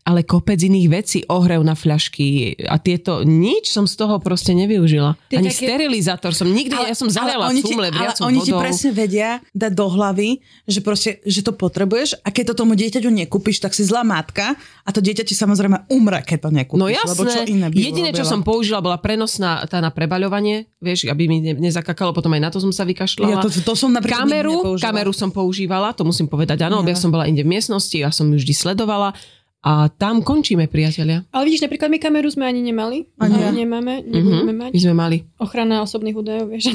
ale 0.00 0.24
kopec 0.24 0.56
iných 0.56 0.88
vecí, 0.88 1.18
ohrev 1.28 1.60
na 1.60 1.76
fľašky 1.76 2.56
a 2.66 2.80
tieto, 2.80 3.20
nič 3.22 3.68
som 3.68 3.84
z 3.84 3.94
toho 4.00 4.16
proste 4.18 4.56
nevyužila. 4.56 5.14
Tie 5.28 5.38
Ani 5.38 5.52
také- 5.52 5.68
sterilizátor 5.68 6.32
som 6.32 6.48
nikdy, 6.48 6.72
ja 6.72 6.96
som 6.96 7.12
zaliala 7.12 7.52
oni 7.52 7.60
ti, 7.60 7.76
cumle 7.76 7.92
ale 7.92 8.16
oni 8.16 8.40
ti 8.40 8.50
vodou. 8.50 8.64
presne 8.64 8.90
vedia 8.96 9.44
dať 9.52 9.72
do 9.76 9.86
hlavy, 9.92 10.40
že, 10.64 10.80
proste, 10.80 11.20
že 11.28 11.44
to 11.44 11.52
potrebuješ 11.52 12.16
a 12.24 12.28
keď 12.32 12.52
to 12.52 12.64
tomu 12.64 12.72
dieťaťu 12.74 13.12
nekúpiš, 13.12 13.60
tak 13.60 13.76
si 13.76 13.84
zlá 13.84 14.00
matka 14.00 14.56
a 14.56 14.88
to 14.90 15.04
dieťa 15.04 15.22
ti 15.28 15.36
samozrejme 15.36 15.92
umre, 15.92 16.24
keď 16.24 16.48
to 16.48 16.50
nekúpiš. 16.50 16.80
No 16.80 16.88
Lebo 16.88 17.22
čo 17.28 17.44
jasné, 17.44 17.52
iné 17.52 17.66
by 17.68 17.76
jediné, 17.76 18.10
čo 18.16 18.24
som 18.24 18.40
použila, 18.40 18.80
bola 18.80 18.96
prenosná 18.96 19.68
tá 19.68 19.84
na 19.84 19.92
prebaľovanie, 19.92 20.66
vieš, 20.80 21.12
aby 21.12 21.28
mi 21.28 21.44
ne, 21.44 21.52
nezakakalo, 21.60 22.16
potom 22.16 22.32
aj 22.34 22.40
na 22.40 22.50
to 22.50 22.58
som 22.58 22.72
sa 22.72 22.88
vykašľala. 22.88 23.30
Ja 23.30 23.44
to, 23.44 23.52
to 23.52 23.74
som 23.76 23.92
kameru, 24.00 24.74
kameru 24.80 25.12
som 25.12 25.28
používala, 25.28 25.92
to 25.92 26.08
musím 26.08 26.26
povedať, 26.26 26.64
áno, 26.64 26.80
ja 26.82 26.96
som 26.96 27.12
bola 27.12 27.28
inde 27.28 27.44
v 27.44 27.52
miestnosti, 27.52 27.94
ja 27.94 28.08
som 28.08 28.26
ju 28.32 28.40
vždy 28.40 28.54
sledovala 28.56 29.12
a 29.60 29.92
tam 29.92 30.24
končíme, 30.24 30.64
priatelia. 30.72 31.28
Ale 31.36 31.44
vidíš, 31.44 31.68
napríklad 31.68 31.92
my 31.92 32.00
kameru 32.00 32.32
sme 32.32 32.48
ani 32.48 32.64
nemali. 32.64 33.04
Ani 33.20 33.36
ja. 33.44 33.52
nemáme, 33.52 34.00
nebudeme 34.08 34.56
mať. 34.56 34.70
My 34.72 34.80
sme 34.80 34.94
mali. 34.96 35.16
Ochrana 35.36 35.84
osobných 35.84 36.16
údajov, 36.16 36.48
vieš, 36.48 36.72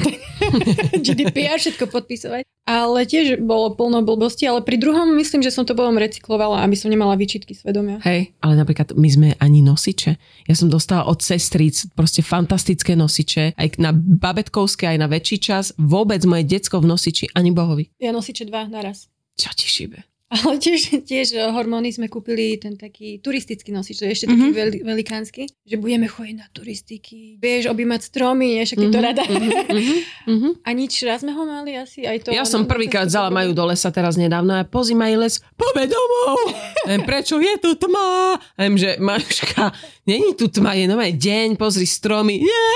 GDPR 0.94 1.58
všetko 1.62 1.90
podpisovať. 1.90 2.46
Ale 2.66 3.06
tiež 3.06 3.42
bolo 3.42 3.74
plno 3.74 4.06
blbosti, 4.06 4.46
ale 4.46 4.62
pri 4.62 4.78
druhom 4.78 5.14
myslím, 5.18 5.42
že 5.42 5.54
som 5.54 5.66
to 5.66 5.74
potom 5.74 5.98
recyklovala, 5.98 6.62
aby 6.62 6.74
som 6.78 6.90
nemala 6.90 7.18
výčitky 7.18 7.54
svedomia. 7.54 8.02
Hej, 8.06 8.34
ale 8.42 8.54
napríklad 8.58 8.94
my 8.94 9.08
sme 9.10 9.28
ani 9.38 9.66
nosiče. 9.66 10.18
Ja 10.46 10.54
som 10.54 10.70
dostala 10.70 11.06
od 11.10 11.22
sestríc 11.22 11.90
proste 11.94 12.22
fantastické 12.22 12.94
nosiče, 12.94 13.54
aj 13.58 13.82
na 13.82 13.94
babetkovské, 13.94 14.94
aj 14.94 14.98
na 14.98 15.10
väčší 15.10 15.38
čas. 15.42 15.74
Vôbec 15.78 16.22
moje 16.26 16.46
decko 16.46 16.78
v 16.82 16.90
nosiči 16.90 17.34
ani 17.34 17.50
bohovi. 17.50 17.90
Ja 17.98 18.14
nosiče 18.14 18.46
dva 18.46 18.66
naraz. 18.70 19.10
Čo 19.38 19.54
ti 19.54 19.66
šibe? 19.66 20.15
Ale 20.26 20.58
tiež, 20.58 20.80
tiež 21.02 21.26
eh, 21.32 21.46
hormóny 21.46 21.88
sme 21.88 22.06
kúpili 22.06 22.56
ten 22.56 22.74
taký 22.74 23.18
turistický 23.18 23.70
nosič, 23.70 23.94
to 23.94 24.04
je 24.04 24.12
ešte 24.12 24.26
taký 24.26 24.42
Mhm. 24.44 24.54
veľ, 24.54 24.68
velikánsky, 24.82 25.46
že 25.62 25.76
budeme 25.76 26.06
chodiť 26.06 26.34
na 26.34 26.50
turistiky, 26.50 27.38
vieš, 27.38 27.70
objímať 27.70 28.00
stromy, 28.04 28.46
nie, 28.52 28.64
však 28.64 28.74
ty 28.76 28.88
to 28.88 28.98
Mhm, 28.98 29.04
rada. 29.04 29.22
mhm, 29.22 29.96
mhm. 30.26 30.50
A 30.60 30.70
nič, 30.72 30.98
raz 31.00 31.22
sme 31.22 31.30
ho 31.30 31.42
mali 31.42 31.74
asi 31.74 32.02
aj 32.02 32.26
to. 32.26 32.28
Ja 32.30 32.42
som 32.42 32.64
prvýkrát 32.64 33.06
vzala 33.06 33.30
majú 33.30 33.52
do 33.52 33.64
lesa 33.64 33.88
teraz 33.88 34.14
nedávno 34.14 34.50
a 34.52 34.62
po 34.62 34.82
zima 34.82 35.06
je 35.06 35.18
les, 35.20 35.34
poďme 35.54 35.86
domov. 35.86 36.38
Viem, 36.90 37.02
prečo 37.02 37.38
je 37.38 37.54
tu 37.56 37.74
tma? 37.76 38.34
Viem, 38.56 38.74
že 38.74 38.90
Majuška, 38.98 39.70
není 40.04 40.34
tu 40.34 40.46
tma, 40.48 40.74
je 40.74 40.86
nové 40.86 41.12
deň, 41.12 41.54
pozri 41.54 41.84
stromy. 41.84 42.42
Nie, 42.42 42.66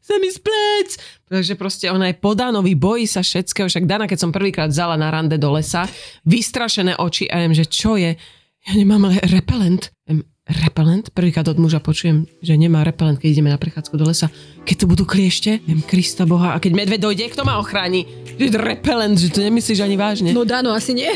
sa 0.00 0.14
mi 0.18 0.28
splec. 0.30 0.98
Takže 1.30 1.54
proste 1.54 1.86
ona 1.88 2.10
je 2.10 2.18
podanový, 2.18 2.74
bojí 2.74 3.06
sa 3.06 3.22
všetkého. 3.22 3.70
Však 3.70 3.86
Dana, 3.86 4.10
keď 4.10 4.18
som 4.18 4.34
prvýkrát 4.34 4.70
vzala 4.70 4.98
na 4.98 5.10
rande 5.10 5.38
do 5.38 5.54
lesa, 5.54 5.86
vystrašené 6.26 6.98
oči 6.98 7.30
a 7.30 7.42
viem, 7.42 7.54
že 7.54 7.66
čo 7.66 7.94
je? 7.94 8.18
Ja 8.66 8.72
nemám 8.76 9.08
ale 9.08 9.22
repelent. 9.30 9.94
Viem, 10.04 10.26
repelent? 10.44 11.14
Prvýkrát 11.14 11.46
od 11.48 11.56
muža 11.56 11.80
počujem, 11.80 12.26
že 12.42 12.58
nemá 12.58 12.84
repelent, 12.84 13.16
keď 13.16 13.28
ideme 13.30 13.48
na 13.48 13.56
prechádzku 13.56 13.94
do 13.96 14.04
lesa. 14.04 14.28
Keď 14.66 14.76
tu 14.76 14.84
budú 14.90 15.08
kliešte, 15.08 15.62
viem, 15.64 15.80
Krista 15.80 16.26
Boha. 16.26 16.52
A 16.52 16.60
keď 16.60 16.76
medveď 16.76 17.00
dojde, 17.00 17.24
kto 17.32 17.46
ma 17.46 17.56
ochráni? 17.56 18.04
Že 18.36 18.58
repelent, 18.58 19.16
že 19.16 19.32
to 19.32 19.40
nemyslíš 19.40 19.80
ani 19.80 19.96
vážne. 19.96 20.30
No 20.34 20.44
Dano, 20.44 20.74
asi 20.74 20.92
nie. 20.92 21.08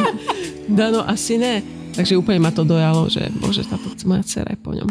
Dano, 0.68 1.06
asi 1.06 1.38
ne. 1.38 1.62
Takže 1.96 2.18
úplne 2.18 2.44
ma 2.44 2.52
to 2.52 2.66
dojalo, 2.66 3.08
že 3.08 3.24
bože, 3.40 3.64
táto 3.64 3.88
moja 4.04 4.20
dcera 4.20 4.52
je 4.52 4.58
po 4.60 4.76
ňom. 4.76 4.88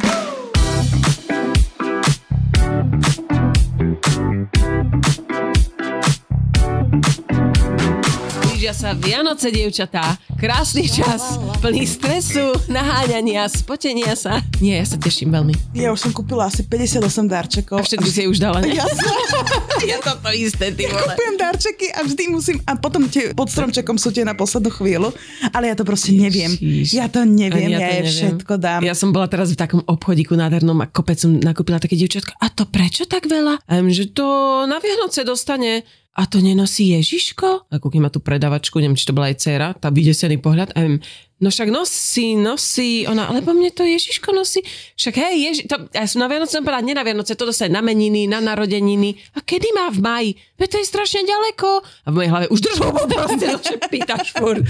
Blížia 8.65 8.81
sa 8.81 8.97
Vianoce, 8.97 9.53
dievčatá. 9.53 10.17
Krásny 10.41 10.89
čas, 10.89 11.37
plný 11.61 11.85
stresu, 11.85 12.49
naháňania, 12.65 13.45
spotenia 13.45 14.17
sa. 14.17 14.41
Nie, 14.57 14.81
ja 14.81 14.89
sa 14.89 14.97
teším 14.97 15.29
veľmi. 15.29 15.53
Ja 15.77 15.93
už 15.93 16.01
som 16.01 16.09
kúpila 16.09 16.49
asi 16.49 16.65
58 16.65 16.97
darčekov. 17.29 17.77
A 17.77 17.85
všetky 17.85 18.09
si 18.09 18.25
už 18.25 18.41
dala, 18.41 18.65
ne? 18.65 18.73
Ja 18.73 20.01
to 20.09 20.17
to 20.17 20.29
isté, 20.33 20.73
ty 20.73 20.89
vole. 20.89 20.97
Kupujem 20.97 21.35
darčeky 21.37 21.93
a 21.93 22.09
vždy 22.09 22.23
musím, 22.33 22.57
a 22.65 22.73
potom 22.73 23.05
tie 23.05 23.37
pod 23.37 23.53
stromčekom 23.53 24.01
sú 24.01 24.09
tie 24.09 24.25
na 24.25 24.33
poslednú 24.33 24.73
chvíľu, 24.73 25.13
ale 25.53 25.69
ja 25.69 25.77
to 25.77 25.85
proste 25.85 26.17
neviem. 26.17 26.49
Ja 26.89 27.05
to 27.05 27.21
neviem, 27.21 27.69
Ani 27.69 27.77
ja, 27.77 27.77
to 27.77 27.85
ja 27.85 28.01
neviem. 28.01 28.15
všetko 28.17 28.53
dám. 28.57 28.81
Ja 28.81 28.97
som 28.97 29.13
bola 29.13 29.29
teraz 29.29 29.53
v 29.53 29.61
takom 29.61 29.85
obchodíku 29.85 30.33
nádhernom 30.33 30.81
a 30.81 30.89
kopec 30.89 31.21
som 31.21 31.37
nakúpila 31.37 31.77
také 31.77 31.93
dievčatko. 32.01 32.33
A 32.41 32.49
to 32.49 32.65
prečo 32.65 33.05
tak 33.05 33.29
veľa? 33.29 33.61
A 33.61 33.77
že 33.93 34.09
to 34.09 34.25
na 34.65 34.81
Vianoce 34.81 35.21
dostane. 35.21 35.85
A 36.15 36.23
to 36.31 36.39
nenosí 36.39 36.95
Ježiško? 36.95 37.67
A 37.67 37.75
kúknem 37.75 38.07
ma 38.07 38.11
tú 38.11 38.23
predavačku, 38.23 38.79
neviem, 38.79 38.95
či 38.95 39.03
to 39.03 39.15
bola 39.15 39.27
aj 39.27 39.35
dcera, 39.35 39.75
tá 39.75 39.91
vydesený 39.91 40.39
pohľad. 40.39 40.71
A 40.71 40.79
viem, 40.79 41.03
no 41.45 41.53
však 41.53 41.69
nosí, 41.69 42.33
nosí, 42.33 43.05
ona, 43.05 43.29
lebo 43.29 43.53
mne 43.53 43.69
to 43.69 43.85
Ježiško 43.85 44.33
nosí. 44.33 44.65
Však 44.97 45.13
hej, 45.21 45.35
Ježi, 45.37 45.61
to, 45.69 45.85
ja 45.93 46.09
som 46.09 46.25
na 46.25 46.27
Vianoce 46.27 46.57
povedala, 46.65 46.81
nie 46.81 46.97
na 46.97 47.05
Vianoce, 47.05 47.37
to 47.37 47.45
dostane 47.45 47.69
na 47.69 47.85
meniny, 47.85 48.25
na 48.25 48.41
narodeniny. 48.41 49.13
A 49.37 49.45
kedy 49.45 49.69
má 49.77 49.93
v 49.93 49.99
maji? 50.01 50.31
Veď 50.57 50.67
to 50.73 50.77
je 50.81 50.85
strašne 50.89 51.21
ďaleko. 51.21 51.67
A 51.85 52.07
v 52.09 52.15
mojej 52.15 52.29
hlave 52.33 52.45
už 52.49 52.59
držu 52.63 52.89
proste, 52.89 53.45
no, 53.45 53.59
že 53.61 53.75
pýtaš 53.93 54.33
furt. 54.33 54.65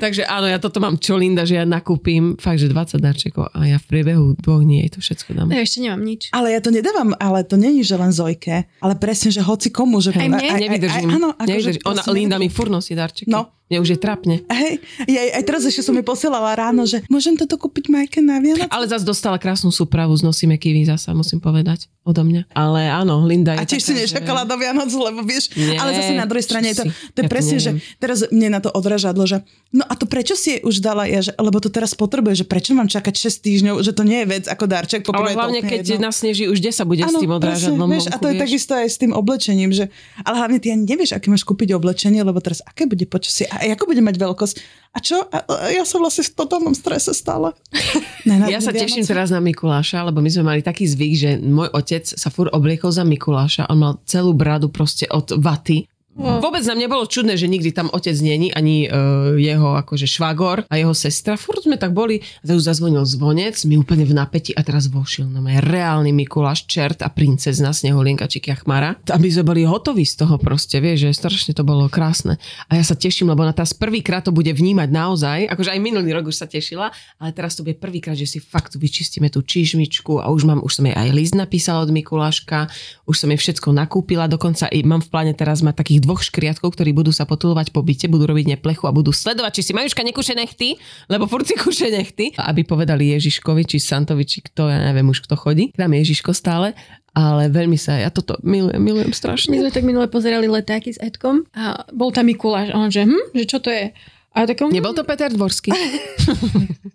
Takže 0.00 0.24
áno, 0.24 0.48
ja 0.48 0.56
toto 0.56 0.80
mám 0.80 0.96
čo 0.96 1.20
Linda, 1.20 1.44
že 1.44 1.60
ja 1.60 1.68
nakúpim 1.68 2.40
fakt, 2.40 2.62
že 2.62 2.72
20 2.72 3.02
darčekov 3.02 3.52
a 3.52 3.68
ja 3.68 3.76
v 3.76 3.84
priebehu 3.84 4.38
dvoch 4.40 4.64
dní 4.64 4.86
jej 4.86 4.90
to 4.96 4.98
všetko 5.04 5.30
dám. 5.36 5.52
Ja 5.52 5.60
ešte 5.60 5.84
nemám 5.84 6.00
nič. 6.06 6.32
Ale 6.32 6.54
ja 6.54 6.64
to 6.64 6.70
nedávam, 6.72 7.12
ale 7.18 7.44
to 7.44 7.60
není, 7.60 7.84
že 7.84 7.98
len 7.98 8.14
Zojke, 8.14 8.64
ale 8.80 8.94
presne, 8.96 9.34
že 9.34 9.42
hoci 9.42 9.68
komu. 9.74 9.98
Že 10.00 10.14
Aj 10.16 10.30
mne? 10.30 10.48
Nevydržím. 10.54 11.08
áno, 11.10 11.28
akože 11.34 11.50
nevydržím. 11.50 11.82
to 11.82 11.90
Ona, 11.90 12.02
si 12.06 12.10
Linda 12.14 12.36
mi 12.38 12.48
furt 12.48 12.70
nosí 12.70 12.94
darčeky. 12.94 13.28
No. 13.28 13.50
Mne 13.72 13.80
už 13.80 13.96
je 13.96 13.98
trapne. 13.98 14.44
Hej, 14.44 14.76
ja, 15.08 15.40
aj 15.40 15.44
teraz 15.48 15.64
ešte 15.64 15.80
som 15.80 15.96
mi 15.96 16.04
posielala 16.04 16.52
ráno, 16.52 16.84
že 16.84 17.00
môžem 17.08 17.32
toto 17.32 17.56
kúpiť 17.56 17.88
Majke 17.88 18.20
na 18.20 18.36
Vianoce? 18.36 18.68
Ale 18.68 18.84
zase 18.84 19.08
dostala 19.08 19.40
krásnu 19.40 19.72
súpravu 19.72 20.12
z 20.12 20.20
nosíme 20.20 20.60
kivy 20.60 20.84
zasa, 20.84 21.16
musím 21.16 21.40
povedať, 21.40 21.88
odo 22.04 22.20
mňa. 22.28 22.52
Ale 22.52 22.92
áno, 22.92 23.24
Linda 23.24 23.56
je 23.56 23.58
A 23.58 23.64
tiež 23.64 23.80
si 23.80 23.96
taká, 23.96 24.00
nečakala 24.04 24.42
do 24.44 24.60
Vianoc, 24.60 24.92
lebo 24.92 25.24
vieš, 25.24 25.56
Nie, 25.56 25.80
ale 25.80 25.96
zase 25.96 26.12
na 26.12 26.28
druhej 26.28 26.44
strane 26.44 26.76
je 26.76 26.84
to, 26.84 26.84
to 26.84 26.92
je 26.92 26.92
si, 26.92 27.00
ja 27.00 27.12
to 27.16 27.32
presne, 27.32 27.56
že 27.56 27.70
neviem. 27.72 27.96
teraz 27.96 28.18
mne 28.28 28.48
na 28.52 28.60
to 28.60 28.68
odražadlo, 28.68 29.24
že 29.24 29.40
no 29.72 29.82
a 29.88 29.94
to 29.96 30.04
prečo 30.04 30.36
si 30.36 30.48
jej 30.54 30.60
už 30.60 30.84
dala 30.84 31.08
ja, 31.08 31.24
že, 31.24 31.32
lebo 31.40 31.56
to 31.56 31.72
teraz 31.72 31.96
potrebuje, 31.96 32.44
že 32.44 32.46
prečo 32.46 32.76
mám 32.76 32.92
čakať 32.92 33.14
6 33.16 33.48
týždňov, 33.48 33.74
že 33.80 33.96
to 33.96 34.04
nie 34.04 34.20
je 34.22 34.26
vec 34.28 34.44
ako 34.44 34.68
darček. 34.68 35.08
Ale 35.08 35.32
to 35.32 35.40
hlavne, 35.40 35.60
keď 35.64 35.96
jedno. 35.96 36.12
nasneží, 36.12 36.44
už 36.52 36.60
kde 36.60 36.72
sa 36.76 36.84
bude 36.84 37.00
s 37.00 37.16
tým 37.16 37.32
odrážadlom 37.32 37.88
vieš, 37.88 38.12
a 38.12 38.20
to 38.20 38.28
je 38.28 38.36
takisto 38.36 38.76
aj 38.76 38.92
s 38.92 39.00
tým 39.00 39.16
oblečením, 39.16 39.72
že, 39.72 39.88
ale 40.20 40.36
hlavne 40.36 40.60
ty 40.60 40.68
ani 40.68 40.84
nevieš, 40.84 41.16
aké 41.16 41.32
máš 41.32 41.48
kúpiť 41.48 41.72
oblečenie, 41.72 42.20
lebo 42.20 42.36
teraz 42.44 42.60
aké 42.68 42.84
bude 42.84 43.08
počasie 43.08 43.48
a 43.58 43.74
ako 43.74 43.84
bude 43.90 44.02
mať 44.02 44.16
veľkosť. 44.16 44.56
A 44.94 44.98
čo? 44.98 45.26
A, 45.26 45.42
a 45.42 45.68
ja 45.74 45.82
som 45.82 45.98
vlastne 45.98 46.22
v 46.22 46.32
totálnom 46.34 46.74
strese 46.74 47.10
stále. 47.12 47.52
Ne, 48.24 48.40
na 48.40 48.48
Ja 48.48 48.56
sa 48.56 48.72
Vianoce. 48.72 48.88
teším 48.88 49.04
teraz 49.04 49.28
na 49.28 49.36
Mikuláša, 49.36 50.00
lebo 50.08 50.24
my 50.24 50.32
sme 50.32 50.48
mali 50.48 50.64
taký 50.64 50.88
zvyk, 50.88 51.12
že 51.12 51.30
môj 51.44 51.68
otec 51.76 52.08
sa 52.08 52.32
fur 52.32 52.48
obliekol 52.48 52.88
za 52.88 53.04
Mikuláša. 53.04 53.68
On 53.68 53.76
mal 53.76 54.00
celú 54.08 54.32
bradu 54.32 54.72
proste 54.72 55.04
od 55.12 55.28
vaty. 55.36 55.84
Vôbec 56.14 56.62
nám 56.62 56.78
nebolo 56.78 57.02
čudné, 57.10 57.34
že 57.34 57.50
nikdy 57.50 57.74
tam 57.74 57.90
otec 57.90 58.14
není, 58.22 58.54
ani 58.54 58.86
uh, 58.86 59.34
jeho 59.34 59.74
akože 59.82 60.06
švagor 60.06 60.62
a 60.70 60.74
jeho 60.78 60.94
sestra. 60.94 61.34
Furt 61.34 61.66
sme 61.66 61.74
tak 61.74 61.90
boli, 61.90 62.22
už 62.46 62.62
zazvonil 62.62 63.02
zvonec, 63.02 63.58
my 63.66 63.82
úplne 63.82 64.06
v 64.06 64.14
napätí 64.14 64.54
a 64.54 64.62
teraz 64.62 64.86
vošiel 64.86 65.26
na 65.26 65.42
mňa 65.42 65.66
reálny 65.66 66.14
Mikuláš, 66.14 66.70
čert 66.70 67.02
a 67.02 67.10
princezna, 67.10 67.74
snehulienka 67.74 68.30
či 68.30 68.38
kiachmara. 68.38 68.94
Aby 69.10 69.26
sme 69.26 69.42
boli 69.42 69.66
hotoví 69.66 70.06
z 70.06 70.22
toho 70.22 70.38
proste, 70.38 70.78
vieš, 70.78 71.10
že 71.10 71.18
strašne 71.18 71.50
to 71.50 71.66
bolo 71.66 71.90
krásne. 71.90 72.38
A 72.70 72.78
ja 72.78 72.86
sa 72.86 72.94
teším, 72.94 73.34
lebo 73.34 73.42
na 73.42 73.50
teraz 73.50 73.74
prvýkrát 73.74 74.22
to 74.22 74.30
bude 74.30 74.54
vnímať 74.54 74.88
naozaj, 74.94 75.38
akože 75.50 75.74
aj 75.74 75.80
minulý 75.82 76.14
rok 76.14 76.30
už 76.30 76.38
sa 76.38 76.46
tešila, 76.46 76.94
ale 77.18 77.30
teraz 77.34 77.58
to 77.58 77.66
bude 77.66 77.82
prvýkrát, 77.82 78.14
že 78.14 78.30
si 78.30 78.38
fakt 78.38 78.78
vyčistíme 78.78 79.26
tú 79.34 79.42
čižmičku 79.42 80.22
a 80.22 80.30
už 80.30 80.46
mám, 80.46 80.62
už 80.62 80.78
som 80.78 80.86
jej 80.86 80.94
aj 80.94 81.10
list 81.10 81.34
napísala 81.34 81.82
od 81.82 81.90
Mikuláška, 81.90 82.70
už 83.02 83.18
som 83.18 83.28
jej 83.34 83.40
všetko 83.42 83.74
nakúpila, 83.74 84.30
dokonca 84.30 84.70
i 84.70 84.86
mám 84.86 85.02
v 85.02 85.10
pláne 85.10 85.34
teraz 85.34 85.58
mať 85.58 85.82
takých 85.82 86.03
dvoch 86.04 86.20
škriatkov, 86.20 86.70
ktorí 86.70 86.92
budú 86.92 87.08
sa 87.08 87.24
potulovať 87.24 87.68
po 87.70 87.80
byte, 87.80 88.06
budú 88.06 88.24
robiť 88.26 88.54
neplechu 88.54 88.84
a 88.84 88.92
budú 88.92 89.10
sledovať, 89.10 89.52
či 89.54 89.62
si 89.62 89.72
Majuška 89.72 90.00
nekúše 90.00 90.32
nechty, 90.32 90.76
lebo 91.06 91.24
furt 91.24 91.42
si 91.42 91.54
kúše 91.54 91.88
nechty, 91.88 92.36
aby 92.36 92.62
povedali 92.62 93.10
Ježiškovi, 93.10 93.64
či 93.64 93.78
Santovi, 93.78 94.22
či 94.22 94.40
kto, 94.40 94.68
ja 94.68 94.78
neviem 94.82 95.06
už 95.06 95.24
kto 95.24 95.34
chodí. 95.34 95.72
Tam 95.72 95.88
je 95.88 96.04
Ježiško 96.04 96.30
stále, 96.30 96.76
ale 97.10 97.48
veľmi 97.48 97.74
sa, 97.74 97.96
ja 97.96 98.10
toto 98.10 98.36
milujem, 98.40 98.76
milujem 98.76 99.08
My 99.08 99.16
strašne. 99.16 99.54
sme 99.54 99.70
tak 99.70 99.82
minule 99.82 100.06
pozerali 100.06 100.44
letáky 100.44 100.90
s 100.90 100.98
Edkom 100.98 101.46
a 101.50 101.86
bol 101.88 102.10
tam 102.10 102.26
Mikuláš 102.26 102.68
a 102.68 102.76
on 102.76 102.90
že, 102.90 103.02
hm, 103.02 103.32
že 103.32 103.44
čo 103.46 103.58
to 103.58 103.70
je? 103.70 103.94
A 104.34 104.42
tak 104.44 104.58
on, 104.58 104.74
Nebol 104.74 104.90
to 104.92 105.02
Peter 105.02 105.30
Dvorský? 105.30 105.70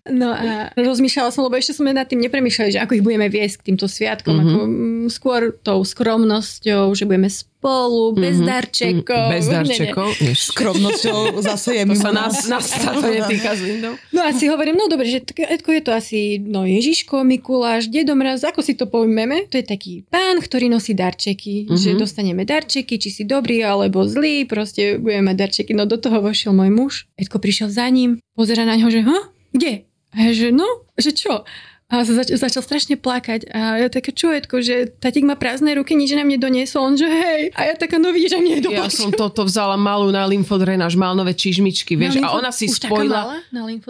No 0.10 0.34
a 0.34 0.74
rozmýšľala 0.74 1.30
som, 1.30 1.46
lebo 1.46 1.54
ešte 1.54 1.70
sme 1.72 1.94
nad 1.94 2.10
tým 2.10 2.18
nepremýšľali, 2.20 2.74
že 2.74 2.82
ako 2.82 2.98
ich 2.98 3.06
budeme 3.06 3.30
viesť 3.30 3.62
k 3.62 3.66
týmto 3.70 3.86
sviatkom, 3.86 4.34
Mhm. 4.34 4.42
mm-hmm. 4.42 4.50
ako 4.50 4.62
mm, 4.66 5.08
skôr 5.08 5.42
tou 5.56 5.80
skromnosťou, 5.80 6.98
že 6.98 7.06
budeme 7.06 7.30
spolu, 7.60 8.16
bez 8.16 8.38
Mhm. 8.38 8.46
darčekov. 8.46 9.24
Bez 9.30 9.44
Ne, 9.44 9.52
ne. 9.52 9.56
darčekov. 9.60 10.08
Ježiš. 10.16 10.40
Skromnosťou 10.50 11.20
zase 11.42 11.70
je 11.74 11.84
To 11.84 11.90
mimo 11.90 12.00
sa 12.00 12.12
nás, 12.12 12.34
nás 12.46 12.66
sa 12.66 12.92
to 12.96 13.04
netýka 13.04 13.52
s 13.52 13.62
Lindou. 13.62 14.00
No 14.10 14.22
a 14.22 14.32
si 14.32 14.48
hovorím, 14.48 14.76
no 14.76 14.88
dobre, 14.88 15.06
že 15.06 15.20
Edko 15.22 15.70
je 15.70 15.82
to 15.82 15.92
asi 15.92 16.20
no 16.38 16.64
Ježiško, 16.64 17.20
Mikuláš, 17.22 17.88
Dedo 17.88 18.14
Mraz, 18.14 18.42
ako 18.42 18.62
si 18.62 18.74
to 18.74 18.86
pojmeme? 18.86 19.44
To 19.46 19.56
je 19.56 19.66
taký 19.66 20.08
pán, 20.08 20.40
ktorý 20.40 20.68
nosí 20.68 20.94
darčeky, 20.94 21.56
Mhm. 21.62 21.68
mm-hmm. 21.68 21.84
že 21.86 22.00
dostaneme 22.00 22.42
darčeky, 22.44 22.96
či 22.96 23.10
si 23.12 23.24
dobrý 23.24 23.60
alebo 23.62 24.06
zlý, 24.06 24.46
proste 24.46 24.96
budeme 24.96 25.28
mať 25.28 25.38
darčeky. 25.38 25.72
No 25.74 25.84
do 25.84 25.96
toho 25.96 26.20
vošiel 26.20 26.52
môj 26.52 26.70
muž, 26.70 26.94
Edko 27.14 27.38
prišiel 27.38 27.68
za 27.68 27.86
ním, 27.86 28.24
pozera 28.34 28.64
na 28.64 28.74
ňo, 28.74 28.88
že 28.88 29.04
ha, 29.04 29.20
kde? 29.52 29.84
A 30.10 30.32
že 30.32 30.50
no, 30.50 30.66
že 30.96 31.12
čo? 31.12 31.44
A 31.90 32.06
sa 32.06 32.22
zač- 32.22 32.30
začal 32.38 32.62
strašne 32.62 33.02
plakať. 33.02 33.50
A 33.50 33.82
ja 33.82 33.90
taká, 33.90 34.14
čo 34.14 34.30
Edko, 34.30 34.62
že 34.62 34.94
tatík 35.02 35.26
má 35.26 35.34
prázdne 35.34 35.74
ruky, 35.74 35.98
nič 35.98 36.14
nám 36.14 36.30
nedoniesol. 36.30 36.86
On 36.86 36.94
že 36.94 37.10
hej. 37.10 37.50
A 37.58 37.66
ja 37.66 37.74
taká, 37.74 37.98
no 37.98 38.14
vidíš, 38.14 38.38
že 38.38 38.40
mne 38.46 38.54
Ja 38.70 38.86
som 38.94 39.10
toto 39.10 39.42
vzala 39.42 39.74
malú 39.74 40.14
na 40.14 40.22
lymfodrenáž, 40.30 40.94
mal 40.94 41.18
nové 41.18 41.34
čižmičky, 41.34 41.98
vieš, 41.98 42.22
a 42.22 42.30
ona 42.38 42.54
si 42.54 42.70
spojila... 42.70 43.42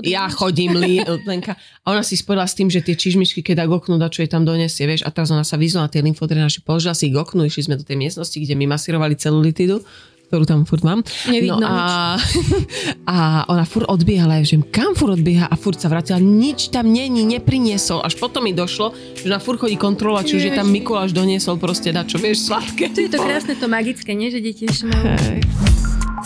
Ja 0.07 0.31
chodím, 0.31 0.79
li, 0.79 1.03
Lenka. 1.27 1.59
A 1.83 1.91
ona 1.91 1.99
si 1.99 2.15
spojila 2.15 2.47
s 2.47 2.55
tým, 2.55 2.71
že 2.71 2.79
tie 2.79 2.95
čižmičky, 2.95 3.43
keď 3.43 3.61
dá 3.61 3.65
k 3.67 3.75
oknu, 3.75 3.99
čo 4.07 4.23
jej 4.23 4.31
tam 4.31 4.47
donesie, 4.47 4.87
vieš. 4.87 5.03
A 5.03 5.11
teraz 5.11 5.27
ona 5.35 5.43
sa 5.43 5.59
vyzvala 5.59 5.87
na 5.87 5.91
tie 5.91 5.99
lymfodrenáže, 5.99 6.63
položila 6.63 6.95
si 6.95 7.11
ich 7.11 7.13
k 7.13 7.19
oknu, 7.19 7.51
išli 7.51 7.67
sme 7.67 7.75
do 7.75 7.83
tej 7.83 7.99
miestnosti, 7.99 8.39
kde 8.39 8.55
mi 8.55 8.63
masírovali 8.63 9.19
celulitidu 9.19 9.83
ktorú 10.29 10.45
tam 10.45 10.61
furt 10.69 10.85
mám. 10.85 11.01
Nevidno 11.25 11.57
no 11.57 11.65
a, 11.65 12.21
a 13.09 13.17
ona 13.49 13.65
furt 13.65 13.89
odbiehala, 13.89 14.37
ja 14.37 14.45
že 14.45 14.61
kam 14.69 14.93
furt 14.93 15.17
odbieha 15.17 15.49
a 15.49 15.55
furt 15.57 15.81
sa 15.81 15.89
vrátila, 15.89 16.21
nič 16.21 16.69
tam 16.69 16.93
není, 16.93 17.25
nepriniesol. 17.25 18.05
Až 18.05 18.21
potom 18.21 18.45
mi 18.45 18.53
došlo, 18.53 18.93
že 19.17 19.25
ona 19.25 19.41
furt 19.41 19.57
chodí 19.57 19.73
kontrolovať, 19.73 20.23
či 20.29 20.33
už 20.37 20.43
je 20.45 20.53
tam 20.53 20.69
Mikuláš 20.69 21.17
doniesol 21.17 21.57
proste 21.57 21.89
dačo, 21.89 22.21
vieš, 22.21 22.45
sladké. 22.45 22.93
To 22.93 22.99
je 23.01 23.09
to 23.09 23.17
krásne, 23.17 23.57
to 23.57 23.65
magické, 23.65 24.13
nie? 24.13 24.29
Že 24.29 24.39
deti 24.45 24.63
ešte 24.69 24.85
majú... 24.85 25.17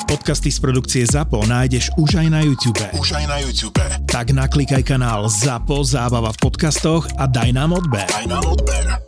Podcasty 0.09 0.49
z 0.49 0.57
produkcie 0.57 1.05
ZAPO 1.05 1.45
nájdeš 1.45 1.93
už 2.01 2.17
aj 2.21 2.27
na 2.29 2.41
YouTube. 2.41 2.81
Už 2.97 3.13
aj 3.13 3.25
na 3.29 3.37
YouTube. 3.41 3.77
Tak 4.09 4.33
naklikaj 4.33 4.81
kanál 4.81 5.29
ZAPO 5.29 5.85
Zábava 5.85 6.33
v 6.33 6.39
podcastoch 6.41 7.05
a 7.17 7.29
daj 7.29 7.53
nám 7.53 7.77
odber. 7.77 8.05
Daj 8.09 8.25
nám 8.25 8.45
odber. 8.45 9.02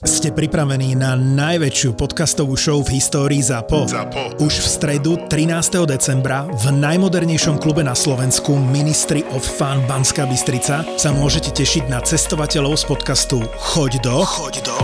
Ste 0.00 0.32
pripravení 0.32 0.96
na 0.96 1.12
najväčšiu 1.12 1.92
podcastovú 1.92 2.56
show 2.56 2.80
v 2.80 2.96
histórii 2.96 3.44
ZAPO? 3.44 3.84
ZAPO. 3.84 4.40
Už 4.40 4.64
v 4.64 4.66
stredu 4.72 5.12
13. 5.28 5.52
decembra 5.84 6.48
v 6.48 6.72
najmodernejšom 6.72 7.60
klube 7.60 7.84
na 7.84 7.92
Slovensku 7.92 8.56
Ministry 8.56 9.20
of 9.36 9.44
Fun 9.44 9.84
Banská 9.84 10.24
Bystrica 10.24 10.88
sa 10.96 11.10
môžete 11.12 11.52
tešiť 11.52 11.92
na 11.92 12.00
cestovateľov 12.00 12.80
z 12.80 12.84
podcastu 12.88 13.44
Choď 13.60 14.00
do 14.00 14.24
Choď 14.24 14.64
do. 14.64 14.76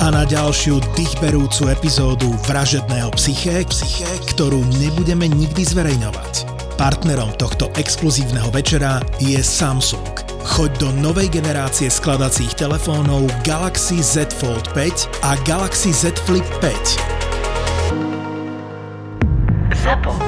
a 0.00 0.08
na 0.08 0.24
ďalšiu 0.24 0.80
dýchberúcu 0.96 1.68
epizódu 1.68 2.32
Vražedného 2.48 3.12
psyché, 3.20 3.68
psyché, 3.68 4.08
ktorú 4.32 4.64
nebudeme 4.80 5.28
nikdy 5.28 5.60
zverejňovať. 5.60 6.48
Partnerom 6.80 7.36
tohto 7.36 7.68
exkluzívneho 7.76 8.48
večera 8.48 9.04
je 9.20 9.44
Samsung. 9.44 10.23
Choď 10.44 10.70
do 10.78 10.92
novej 10.92 11.28
generácie 11.28 11.90
skladacích 11.90 12.54
telefónov 12.54 13.32
Galaxy 13.48 14.02
Z 14.02 14.32
Fold 14.36 14.68
5 14.76 15.24
a 15.24 15.34
Galaxy 15.48 15.92
Z 15.92 16.20
Flip 16.28 16.44
5. 16.60 16.70
ZAPO. 19.84 20.23